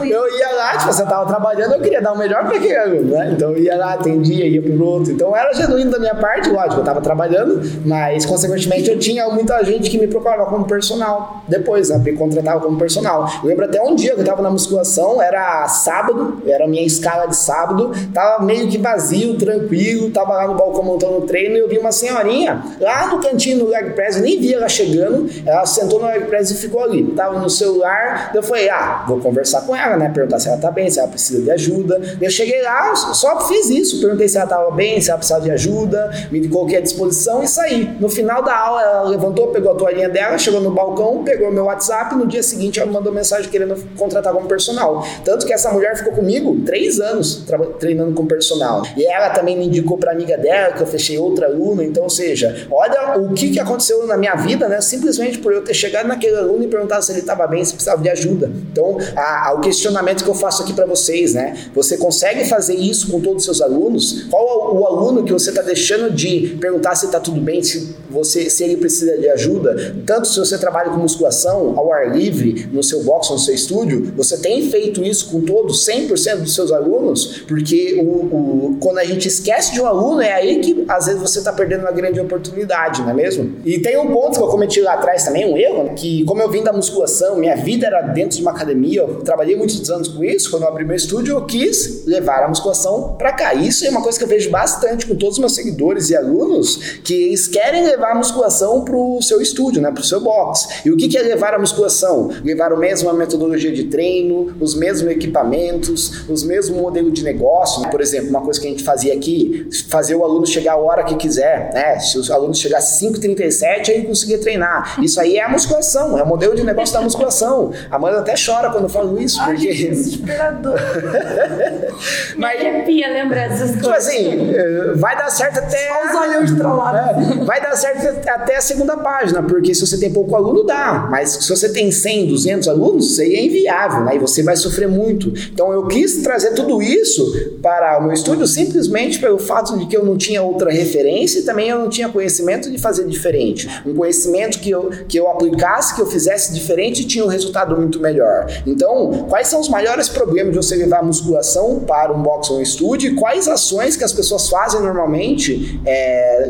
[0.03, 3.11] Eu, ia lá, tipo, você tava trabalhando, eu queria dar o melhor para aquele aluno,
[3.11, 3.31] né?
[3.33, 5.11] Então eu ia lá, atendia, ia pro outro.
[5.11, 9.63] Então era genuíno da minha parte, lógico, eu tava trabalhando, mas consequentemente eu tinha muita
[9.63, 11.43] gente que me procurava como personal.
[11.47, 11.97] Depois, né?
[11.97, 13.29] Me contratava como personal.
[13.43, 16.85] Eu lembro até um dia que eu tava na musculação, era sábado, era a minha
[16.85, 21.55] escala de sábado, tava meio que vazio, tranquilo, tava lá no balcão montando o treino
[21.55, 24.69] e eu vi uma senhorinha lá no cantinho no leg press, eu nem vi ela
[24.69, 27.03] chegando, ela sentou no leg press e ficou ali.
[27.11, 30.09] Tava no celular, eu falei, ah, vou conversar com ela, né?
[30.09, 31.99] Perguntar se ela tá bem, se ela precisa de ajuda.
[32.19, 35.51] Eu cheguei lá, só fiz isso, perguntei se ela tava bem, se ela precisava de
[35.51, 37.95] ajuda, me coloquei à disposição e saí.
[37.99, 41.65] No final da aula, ela levantou, pegou a toalhinha dela, chegou no balcão, pegou meu
[41.65, 45.03] WhatsApp, no dia seguinte ela me mandou mensagem querendo contratar como personal.
[45.23, 47.45] Tanto que essa mulher ficou comigo três anos
[47.79, 48.83] treinando com personal.
[48.95, 52.09] E ela também me indicou pra amiga dela, que eu fechei outra aluna, então, ou
[52.09, 54.81] seja, olha o que, que aconteceu na minha vida, né?
[54.81, 58.01] Simplesmente por eu ter chegado naquele aluno e perguntado se ele estava bem, se precisava
[58.01, 58.51] de ajuda.
[58.71, 61.57] Então, a, a, o questionamento que eu faço aqui para vocês, né?
[61.73, 64.23] Você consegue fazer isso com todos os seus alunos?
[64.29, 68.49] Qual o, aluno que você está deixando de perguntar se está tudo bem, se, você,
[68.49, 69.95] se ele precisa de ajuda?
[70.05, 74.13] Tanto se você trabalha com musculação ao ar livre, no seu box, no seu estúdio,
[74.15, 77.43] você tem feito isso com todos, 100% dos seus alunos?
[77.47, 81.21] Porque o, o, quando a gente esquece de um aluno, é aí que às vezes
[81.21, 83.55] você está perdendo uma grande oportunidade, não é mesmo?
[83.65, 86.49] E tem um ponto que eu cometi lá atrás também, um erro, que como eu
[86.49, 90.23] vim da musculação, minha vida era dentro de uma academia, eu trabalhei muitos anos com
[90.23, 93.53] isso, quando eu abri meu estúdio, eu quis levar a musculação para cá.
[93.53, 96.99] Isso é uma coisa que eu vejo bastante com todos os meus seguidores e alunos,
[97.03, 100.81] que eles querem levar a musculação para o seu estúdio, né, para o seu box.
[100.85, 102.29] E o que é levar a musculação?
[102.43, 107.87] Levar a mesma metodologia de treino, os mesmos equipamentos, os mesmos modelos de negócio.
[107.89, 111.03] Por exemplo, uma coisa que a gente fazia aqui, fazer o aluno chegar a hora
[111.03, 111.99] que quiser, né?
[111.99, 115.03] Se os alunos chegassem 5h37, aí conseguia treinar.
[115.03, 117.71] Isso aí é a musculação, é o modelo de negócio da musculação.
[117.89, 119.67] A Amanda até chora quando eu falo isso, Ai, porque.
[119.73, 120.79] que desesperador.
[122.37, 124.07] Me arrepia lembrar dessas Tipo coisas.
[124.07, 125.87] assim, eh, vai dar certo até.
[125.87, 127.31] Só os olhos estralados.
[127.41, 127.88] É, vai dar certo
[128.27, 131.07] até a segunda página, porque se você tem pouco aluno, dá.
[131.09, 134.15] Mas se você tem 100, 200 alunos, isso aí é inviável, né?
[134.15, 135.33] E você vai sofrer muito.
[135.51, 139.95] Então eu quis trazer tudo isso para o meu estúdio simplesmente pelo fato de que
[139.95, 143.69] eu não tinha outra referência e também eu não tinha conhecimento de fazer diferente.
[143.85, 147.99] Um conhecimento que eu, que eu aplicasse, que eu fizesse diferente tinha um resultado muito
[147.99, 148.47] melhor.
[148.65, 152.59] Então, quais são os maiores problemas de você levar a musculação para um box ou
[152.59, 156.49] um estúdio e quais ações que as pessoas fazem normalmente é,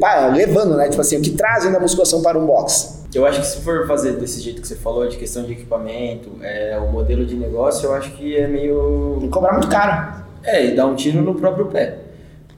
[0.00, 0.88] pá, levando, né?
[0.88, 3.04] Tipo assim, o que trazem da musculação para um box?
[3.14, 6.30] Eu acho que se for fazer desse jeito que você falou, de questão de equipamento,
[6.42, 9.16] é, o modelo de negócio, eu acho que é meio.
[9.20, 10.24] Tem que cobrar muito caro.
[10.42, 11.98] É, e dar um tiro no próprio pé.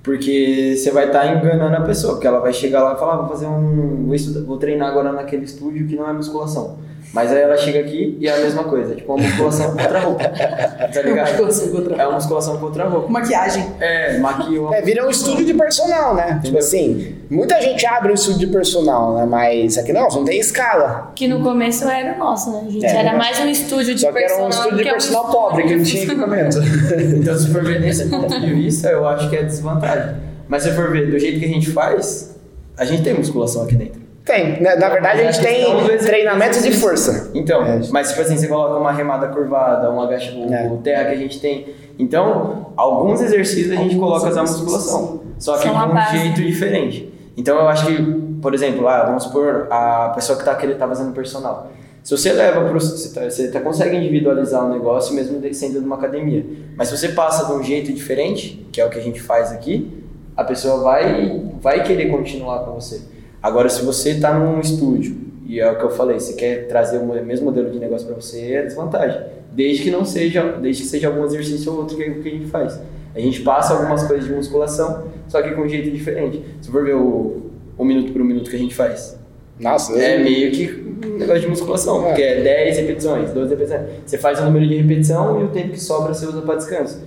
[0.03, 3.16] Porque você vai estar enganando a pessoa, porque ela vai chegar lá e falar, ah,
[3.18, 4.05] vou fazer um.
[4.07, 6.78] Vou, estudar- vou treinar agora naquele estúdio que não é musculação.
[7.16, 10.00] Mas aí ela chega aqui e é a mesma coisa, tipo uma musculação com outra
[10.00, 10.24] roupa.
[10.28, 11.28] Tá ligado?
[11.30, 13.08] Musculação outra É uma musculação com outra roupa.
[13.10, 13.66] Maquiagem.
[13.80, 14.72] É, maquiou.
[14.74, 16.40] É, vira um estúdio de personal, né?
[16.44, 19.24] Tipo assim, muita gente abre um estúdio de personal, né?
[19.24, 21.10] Mas aqui não, não tem escala.
[21.14, 22.64] Que no começo era o nosso, né?
[22.66, 23.18] A gente É, era né?
[23.18, 24.46] mais um estúdio de Só que era personal.
[24.46, 26.34] um estúdio de que é um personal pobre, que não tinha personal.
[26.36, 27.16] equipamento.
[27.16, 30.16] Então, se for ver desse ponto de vista, eu acho que é desvantagem.
[30.48, 32.36] Mas se for ver do jeito que a gente faz,
[32.76, 34.05] a gente tem musculação aqui dentro.
[34.26, 34.74] Tem, né?
[34.76, 36.06] na verdade a gente tem questão do exercício.
[36.08, 37.30] treinamento de força.
[37.32, 37.80] Então, É.
[37.92, 40.66] mas tipo assim, você coloca uma remada curvada, um agacha, o, É.
[40.68, 41.68] o terra que a gente tem.
[41.98, 45.20] Então, alguns exercícios a gente Alguns coloca a exercícios, musculação.
[45.38, 46.18] Só que de um base.
[46.18, 47.12] jeito diferente.
[47.36, 48.02] Então eu acho que,
[48.42, 51.68] por exemplo, ah, vamos supor, a pessoa que tá, querendo, tá fazendo personal.
[52.02, 55.80] Se você leva para você, tá, você tá, consegue individualizar o negócio mesmo de- sendo
[55.80, 56.44] numa academia.
[56.76, 59.50] Mas se você passa de um jeito diferente, que é o que a gente faz
[59.52, 60.02] aqui,
[60.36, 63.00] a pessoa vai, vai querer continuar com você.
[63.43, 65.16] Agora, se você está num estúdio,
[65.47, 68.16] e é o que eu falei, você quer trazer o mesmo modelo de negócio para
[68.16, 69.20] você, é desvantagem.
[69.53, 72.28] Desde que não seja, desde que seja algum exercício ou outro que, é o que
[72.28, 72.80] a gente faz.
[73.14, 76.43] A gente passa algumas coisas de musculação, só que com um jeito diferente.
[76.61, 77.43] Se for ver o,
[77.78, 79.18] o minuto por um minuto que a gente faz,
[79.59, 82.09] Nossa, é eu- meio que um negócio de musculação, É.
[82.09, 83.82] porque é 10 repetições, 12 repetições.
[84.05, 87.03] Você faz o número de repetição e o tempo que sobra você usa para descanso.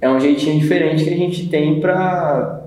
[0.00, 2.62] É um jeitinho diferente que a gente tem para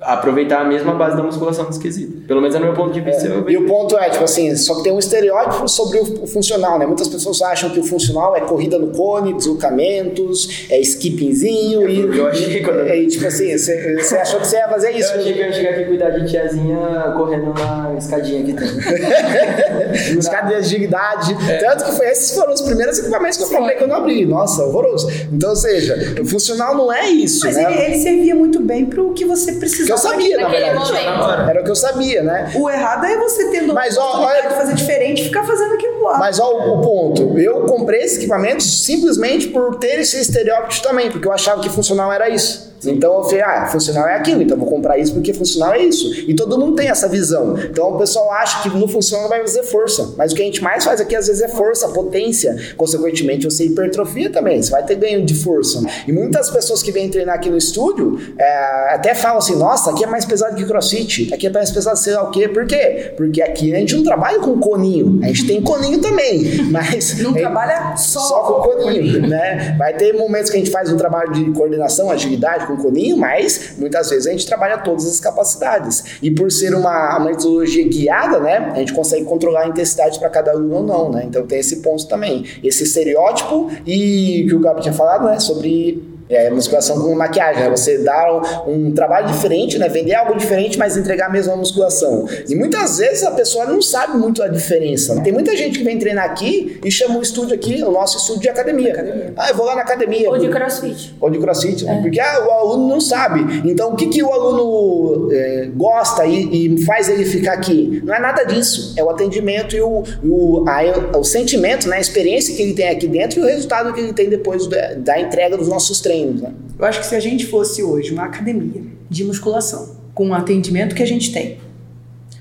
[0.00, 2.15] aproveitar a mesma base da musculação desse quesito.
[2.26, 3.26] Pelo menos é no meu ponto de vista.
[3.26, 6.26] eu E o ponto é, tipo assim, só que tem um estereótipo sobre o o
[6.26, 6.86] funcional, né?
[6.86, 12.00] Muitas pessoas acham que o funcional é corrida no cone, deslocamentos, é skippingzinho e.
[12.18, 15.12] Eu achei quando- e, e, tipo assim, você achou que você ia fazer Eu isso.
[15.12, 18.66] achei que eu ia chegar aqui e cuidar de tiazinha correndo na escadinha que tem.
[20.30, 21.36] Cadeias de idade.
[21.48, 21.58] É.
[21.58, 24.26] Tanto que foi, esses foram os primeiros equipamentos que eu comprei quando eu abri.
[24.26, 25.08] Nossa, horroroso.
[25.32, 27.72] Então, ou seja, o funcional não é isso, Mas né?
[27.72, 29.98] ele, ele servia muito bem pro que você Que eu precisava.
[30.00, 30.92] sabia, na Naquele verdade.
[30.92, 31.50] momento.
[31.50, 32.52] Era o que eu sabia, né?
[32.54, 36.18] O errado é você tendo Mas, ó, olha- fazer diferente e ficar fazendo aquilo lá.
[36.18, 37.38] Mas ó, o, o ponto.
[37.38, 42.12] Eu comprei esses equipamentos simplesmente por ter esse estereótipo também, porque eu achava que funcional
[42.12, 42.74] era isso.
[42.86, 46.12] Então eu falei, ah, funcional é aquilo, então vou comprar isso porque funcional é isso.
[46.28, 47.56] E todo mundo tem essa visão.
[47.58, 50.14] Então o pessoal acha que no funcional vai fazer força.
[50.16, 52.56] Mas o que a gente mais faz aqui às vezes é força, potência.
[52.76, 54.62] Consequentemente, você hipertrofia também.
[54.62, 55.82] Você vai ter ganho de força.
[56.06, 60.04] E muitas pessoas que vêm treinar aqui no estúdio é, até falam assim: nossa, aqui
[60.04, 62.48] é mais pesado que crossfit, aqui é mais pesado sei lá o quê.
[62.48, 63.12] Por quê?
[63.16, 65.20] Porque aqui a gente não trabalha com coninho.
[65.22, 66.62] A gente tem coninho também.
[66.70, 67.18] Mas.
[67.18, 69.74] Não trabalha só, só com coninho, né?
[69.78, 73.74] Vai ter momentos que a gente faz um trabalho de coordenação, agilidade com coninho, mas
[73.78, 76.18] muitas vezes a gente trabalha todas as capacidades.
[76.22, 80.28] E por ser uma, uma metodologia guiada, né, a gente consegue controlar a intensidade para
[80.28, 81.24] cada aluno ou não, né?
[81.26, 82.44] Então tem esse ponto também.
[82.62, 87.70] Esse estereótipo e que o Gabi tinha falado, né, sobre é, musculação com maquiagem, né?
[87.70, 88.32] Você dar
[88.66, 89.88] um, um, trabalho diferente, né?
[89.88, 92.28] Vender algo diferente, mas entregar a mesma musculação.
[92.48, 95.20] E muitas vezes a pessoa não sabe muito a diferença.
[95.22, 98.42] Tem muita gente que vem treinar aqui e chama o estúdio aqui, o nosso estúdio
[98.42, 98.92] de academia.
[98.92, 99.32] academia.
[99.36, 100.28] Ah, eu vou lá na academia.
[100.28, 101.14] Ou de crossfit.
[101.20, 101.88] Ou de crossfit.
[101.88, 102.00] É.
[102.00, 103.62] Porque ah, o aluno não sabe.
[103.68, 108.02] Então o que, que o aluno é, gosta e, e, faz ele ficar aqui?
[108.04, 108.94] Não é nada disso.
[108.96, 111.96] É o atendimento e o, o, a, o sentimento, né?
[111.96, 114.94] a experiência que ele tem aqui dentro e o resultado que ele tem depois da,
[114.94, 116.52] da entrega dos nossos treinos Né?
[116.78, 120.94] Eu acho que se a gente fosse hoje uma academia de musculação, com o atendimento
[120.94, 121.58] que a gente tem,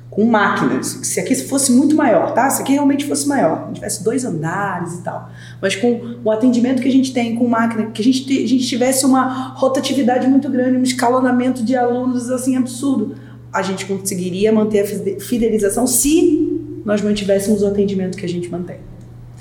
[0.10, 2.50] com máquinas, se aqui fosse muito maior, tá?
[2.50, 5.30] Se aqui realmente fosse maior, tivesse dois andares e tal,
[5.62, 8.66] mas com o atendimento que a gente tem, com máquina, que a gente, a gente
[8.66, 13.16] tivesse uma rotatividade muito grande, um escalonamento de alunos assim absurdo,
[13.52, 18.78] a gente conseguiria manter a fidelização se nós mantivéssemos o atendimento que a gente mantém.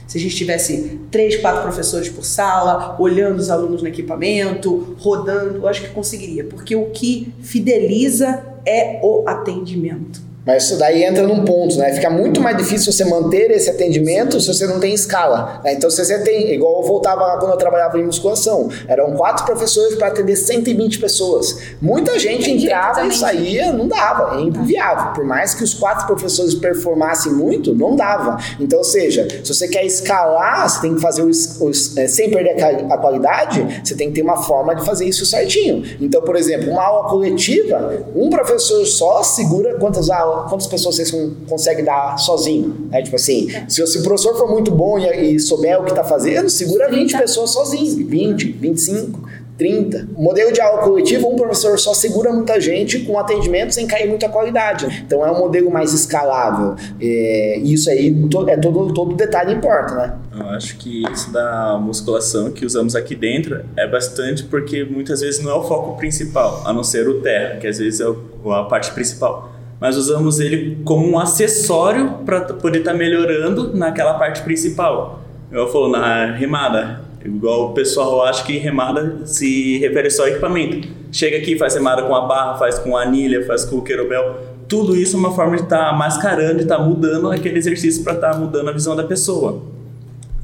[0.07, 5.59] Se a gente tivesse três, quatro professores por sala, olhando os alunos no equipamento, rodando,
[5.59, 10.34] eu acho que conseguiria, porque o que fideliza é o atendimento.
[10.47, 11.93] Mas isso daí entra num ponto, né?
[11.95, 15.61] Fica muito mais difícil você manter esse atendimento se você não tem escala.
[15.65, 15.73] Né?
[15.73, 19.95] Então, se você tem, igual eu voltava quando eu trabalhava em musculação, eram quatro professores
[19.95, 21.59] para atender 120 pessoas.
[21.81, 25.15] Muita gente entrava e saía, não dava, é inviável.
[25.15, 28.37] Por mais que os quatro professores performassem muito, não dava.
[28.61, 32.31] Então, ou seja, se você quer escalar, você tem que fazer os, os é, sem
[32.31, 35.83] perder a qualidade, você tem que ter uma forma de fazer isso certinho.
[36.01, 41.11] Então, por exemplo, uma aula coletiva, um professor só segura quantas aulas quantas pessoas vocês
[41.49, 42.89] conseguem dar sozinho?
[42.91, 43.03] Né?
[43.03, 46.49] Tipo assim, se o professor for muito bom e, e souber o que está fazendo,
[46.49, 49.21] segura 20 pessoas sozinho, 20, 25,
[49.57, 50.09] 30.
[50.17, 54.09] O modelo de aula coletivo, um professor só segura muita gente com atendimento sem cair
[54.09, 55.05] muita qualidade.
[55.07, 56.75] Então é um modelo mais escalável.
[57.01, 58.15] É, isso aí
[58.49, 60.19] é todo, todo detalhe importa, né?
[60.37, 65.43] Eu acho que isso da musculação que usamos aqui dentro é bastante porque muitas vezes
[65.43, 68.65] não é o foco principal, a não ser o terra, que às vezes é a
[68.65, 69.54] parte principal
[69.85, 75.21] mas usamos ele como um acessório para poder estar tá melhorando naquela parte principal.
[75.53, 80.89] Eu falo na remada, igual o pessoal acha que remada se refere só a equipamento.
[81.13, 84.39] Chega aqui, faz remada com a barra, faz com a anilha, faz com o querobel.
[84.67, 88.03] Tudo isso é uma forma de estar tá mascarando, de estar tá mudando aquele exercício
[88.03, 89.65] para estar tá mudando a visão da pessoa.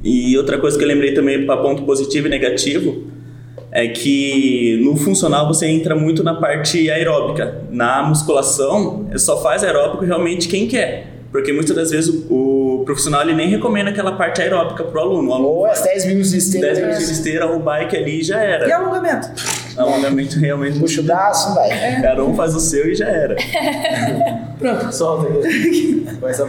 [0.03, 3.07] E outra coisa que eu lembrei também para ponto positivo e negativo
[3.71, 7.61] é que no funcional você entra muito na parte aeróbica.
[7.71, 11.07] Na musculação, só faz aeróbico realmente quem quer.
[11.31, 15.29] Porque muitas das vezes o, o profissional ele nem recomenda aquela parte aeróbica pro aluno.
[15.29, 16.67] O aluno Ou as 10 minutos de esteira.
[16.67, 18.67] 10 minutos de esteira, o bike ali já era.
[18.67, 19.29] E alongamento?
[19.77, 20.79] Alongamento realmente.
[20.79, 21.69] Puxa o braço, vai.
[21.69, 22.01] É.
[22.01, 23.35] Cada um faz o seu e já era.
[24.59, 26.05] Pronto, solta aí.
[26.19, 26.47] Vai essa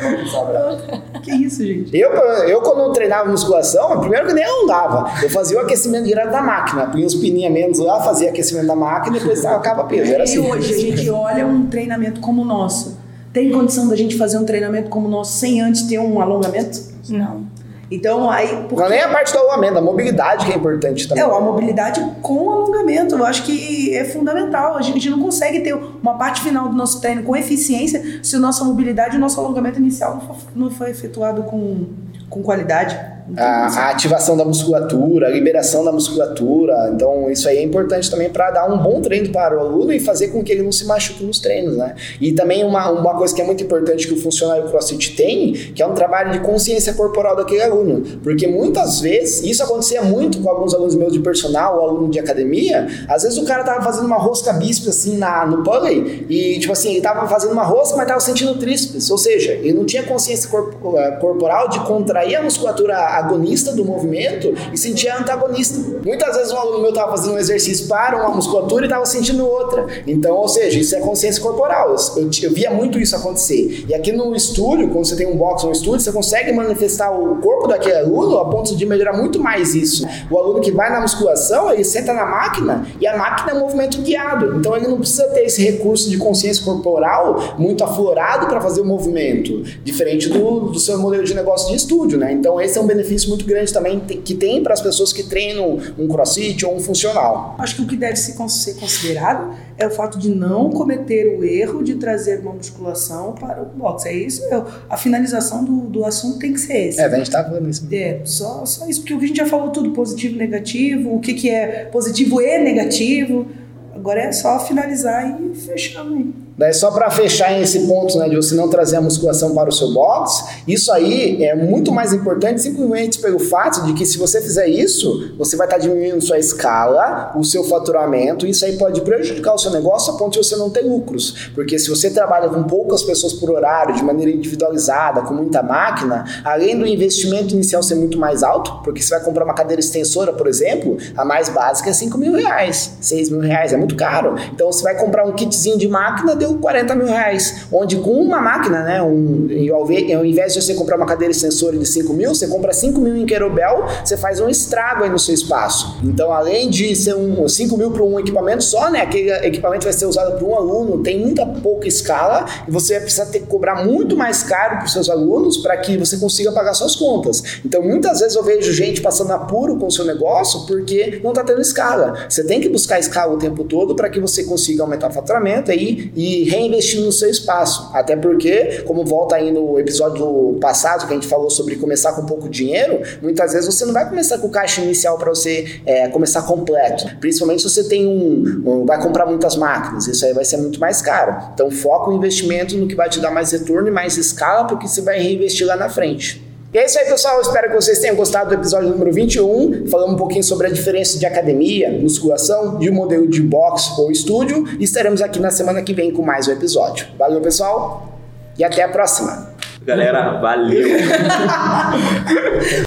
[1.23, 1.97] Que isso, gente?
[1.97, 5.11] Eu, eu, quando treinava musculação, primeiro que nem andava.
[5.23, 6.87] Eu fazia o aquecimento direto da máquina.
[6.87, 10.13] Punha os pininhos menos lá, fazia aquecimento da máquina e depois tacava peso.
[10.13, 10.37] Era assim.
[10.37, 13.03] E hoje a gente olha um treinamento como o nosso
[13.33, 16.79] tem condição da gente fazer um treinamento como o nosso sem antes ter um alongamento?
[17.09, 17.47] Não.
[17.93, 18.49] Então, aí.
[18.69, 18.77] Porque...
[18.77, 21.23] Não é nem a parte do alongamento, a mobilidade que é importante também.
[21.23, 23.15] É, a mobilidade com alongamento.
[23.15, 24.77] Eu acho que é fundamental.
[24.77, 28.39] A gente não consegue ter uma parte final do nosso treino com eficiência se a
[28.39, 31.87] nossa mobilidade e o nosso alongamento inicial não foi, não foi efetuado com,
[32.31, 32.99] com qualidade
[33.37, 36.91] a, a, ativação da musculatura, a liberação da musculatura.
[36.95, 40.01] Então, isso aí é importante também para dar um bom treino para o aluno e
[40.01, 41.95] fazer com que ele não se machuque nos treinos, né?
[42.21, 45.83] E também uma, uma coisa que é muito importante que o funcionário CrossFit tem, que
[45.83, 48.03] é um trabalho de consciência corporal daquele aluno.
[48.23, 52.19] Porque muitas vezes, isso acontecia muito com alguns alunos meus de personal, ou aluno de
[52.19, 56.59] academia, às vezes o cara tava fazendo uma rosca bíceps assim na, no pulley e,
[56.59, 59.11] tipo assim, ele tava fazendo uma rosca, mas tava sentindo tríceps.
[59.11, 63.85] Ou seja, ele não tinha consciência corp, eh, corporal de contrair a musculatura agonista do
[63.85, 65.79] movimento e sentia antagonista.
[66.05, 69.47] Muitas vezes um aluno meu estava fazendo um exercício para uma musculatura e estava sentindo
[69.47, 69.87] outra.
[70.07, 71.95] Então, ou seja, isso é consciência corporal.
[72.17, 73.85] Eu, eu, via muito isso acontecer.
[73.89, 77.37] E aqui no estúdio, quando você tem um box um estúdio, você consegue manifestar o
[77.37, 80.07] corpo daquele aluno a ponto de melhorar muito mais isso.
[80.31, 83.61] O aluno que vai na musculação, ele senta na máquina e a máquina é um
[83.61, 84.57] movimento guiado.
[84.57, 88.85] Então ele não precisa ter esse recurso de consciência corporal muito aflorado para fazer o
[88.85, 92.33] movimento, diferente do, do seu modelo de negócio de estúdio, né?
[92.33, 95.79] Então esse é um benefício muito grande também que tem para as pessoas que treinam
[95.99, 97.57] um crossfit ou um funcional.
[97.59, 101.83] Acho que o que deve ser considerado é o fato de não cometer o erro
[101.83, 104.09] de trazer uma musculação para o boxe.
[104.09, 107.01] É isso, é, a finalização do, do assunto tem que ser esse.
[107.01, 107.87] É, a gente tá falando isso.
[107.93, 111.15] É, só, só isso, porque o que a gente já falou tudo, positivo e negativo,
[111.15, 113.47] o que, que é positivo e negativo.
[113.95, 116.27] Agora é só finalizar e fechar, né?
[116.57, 119.73] Daí só para fechar esse ponto né, de você não trazer a musculação para o
[119.73, 124.41] seu box, isso aí é muito mais importante simplesmente pelo fato de que se você
[124.41, 128.77] fizer isso, você vai estar tá diminuindo sua escala, o seu faturamento, e isso aí
[128.77, 131.51] pode prejudicar o seu negócio a ponto de você não ter lucros.
[131.55, 136.25] Porque se você trabalha com poucas pessoas por horário, de maneira individualizada, com muita máquina,
[136.45, 140.33] além do investimento inicial ser muito mais alto, porque você vai comprar uma cadeira extensora,
[140.33, 144.35] por exemplo, a mais básica é 5 mil reais, 6 mil reais, é muito caro.
[144.53, 147.67] Então você vai comprar um kitzinho de máquina, deu 40 mil reais.
[147.73, 151.87] Onde com uma máquina, né, um, ao invés de você comprar uma cadeira extensora de
[151.87, 155.35] 5 mil, você compra 5 mil em querobel, você faz um estrago aí no seu
[155.35, 155.99] espaço.
[156.03, 159.93] Então, além de ser um 5 mil para um equipamento só, né, aquele equipamento vai
[159.93, 163.47] ser usado por um aluno, tem muita pouca escala e você vai precisar ter que
[163.47, 167.61] cobrar muito mais caro para os seus alunos para que você consiga pagar suas contas.
[167.65, 171.45] Então, muitas vezes eu vejo gente passando apuro com o seu negócio porque não está
[171.45, 172.15] tendo escala.
[172.29, 175.71] Você tem que buscar escala o tempo todo para que você consiga aumentar o faturamento
[175.71, 177.91] aí e reinvestindo no seu espaço.
[177.93, 182.25] Até porque, como volta aí no episódio passado que a gente falou sobre começar com
[182.25, 186.09] pouco dinheiro, muitas vezes você não vai começar com o caixa inicial para você é,
[186.09, 187.05] começar completo.
[187.21, 190.79] Principalmente se você tem um, um, vai comprar muitas máquinas, isso aí vai ser muito
[190.81, 191.51] mais caro.
[191.55, 194.89] Então foca o investimento no que vai te dar mais retorno e mais escala, porque
[194.89, 196.52] você vai reinvestir lá na frente.
[196.73, 197.39] E é isso aí, pessoal.
[197.41, 199.89] Espero que vocês tenham gostado do episódio número 21.
[199.89, 204.11] Falamos um pouquinho sobre a diferença de academia, musculação e o modelo de box ou
[204.11, 204.65] estúdio.
[204.81, 207.09] E estaremos aqui na semana que vem com mais um episódio.
[207.19, 208.19] Valeu, pessoal.
[208.59, 209.53] E até a próxima.
[209.85, 210.89] Galera, valeu.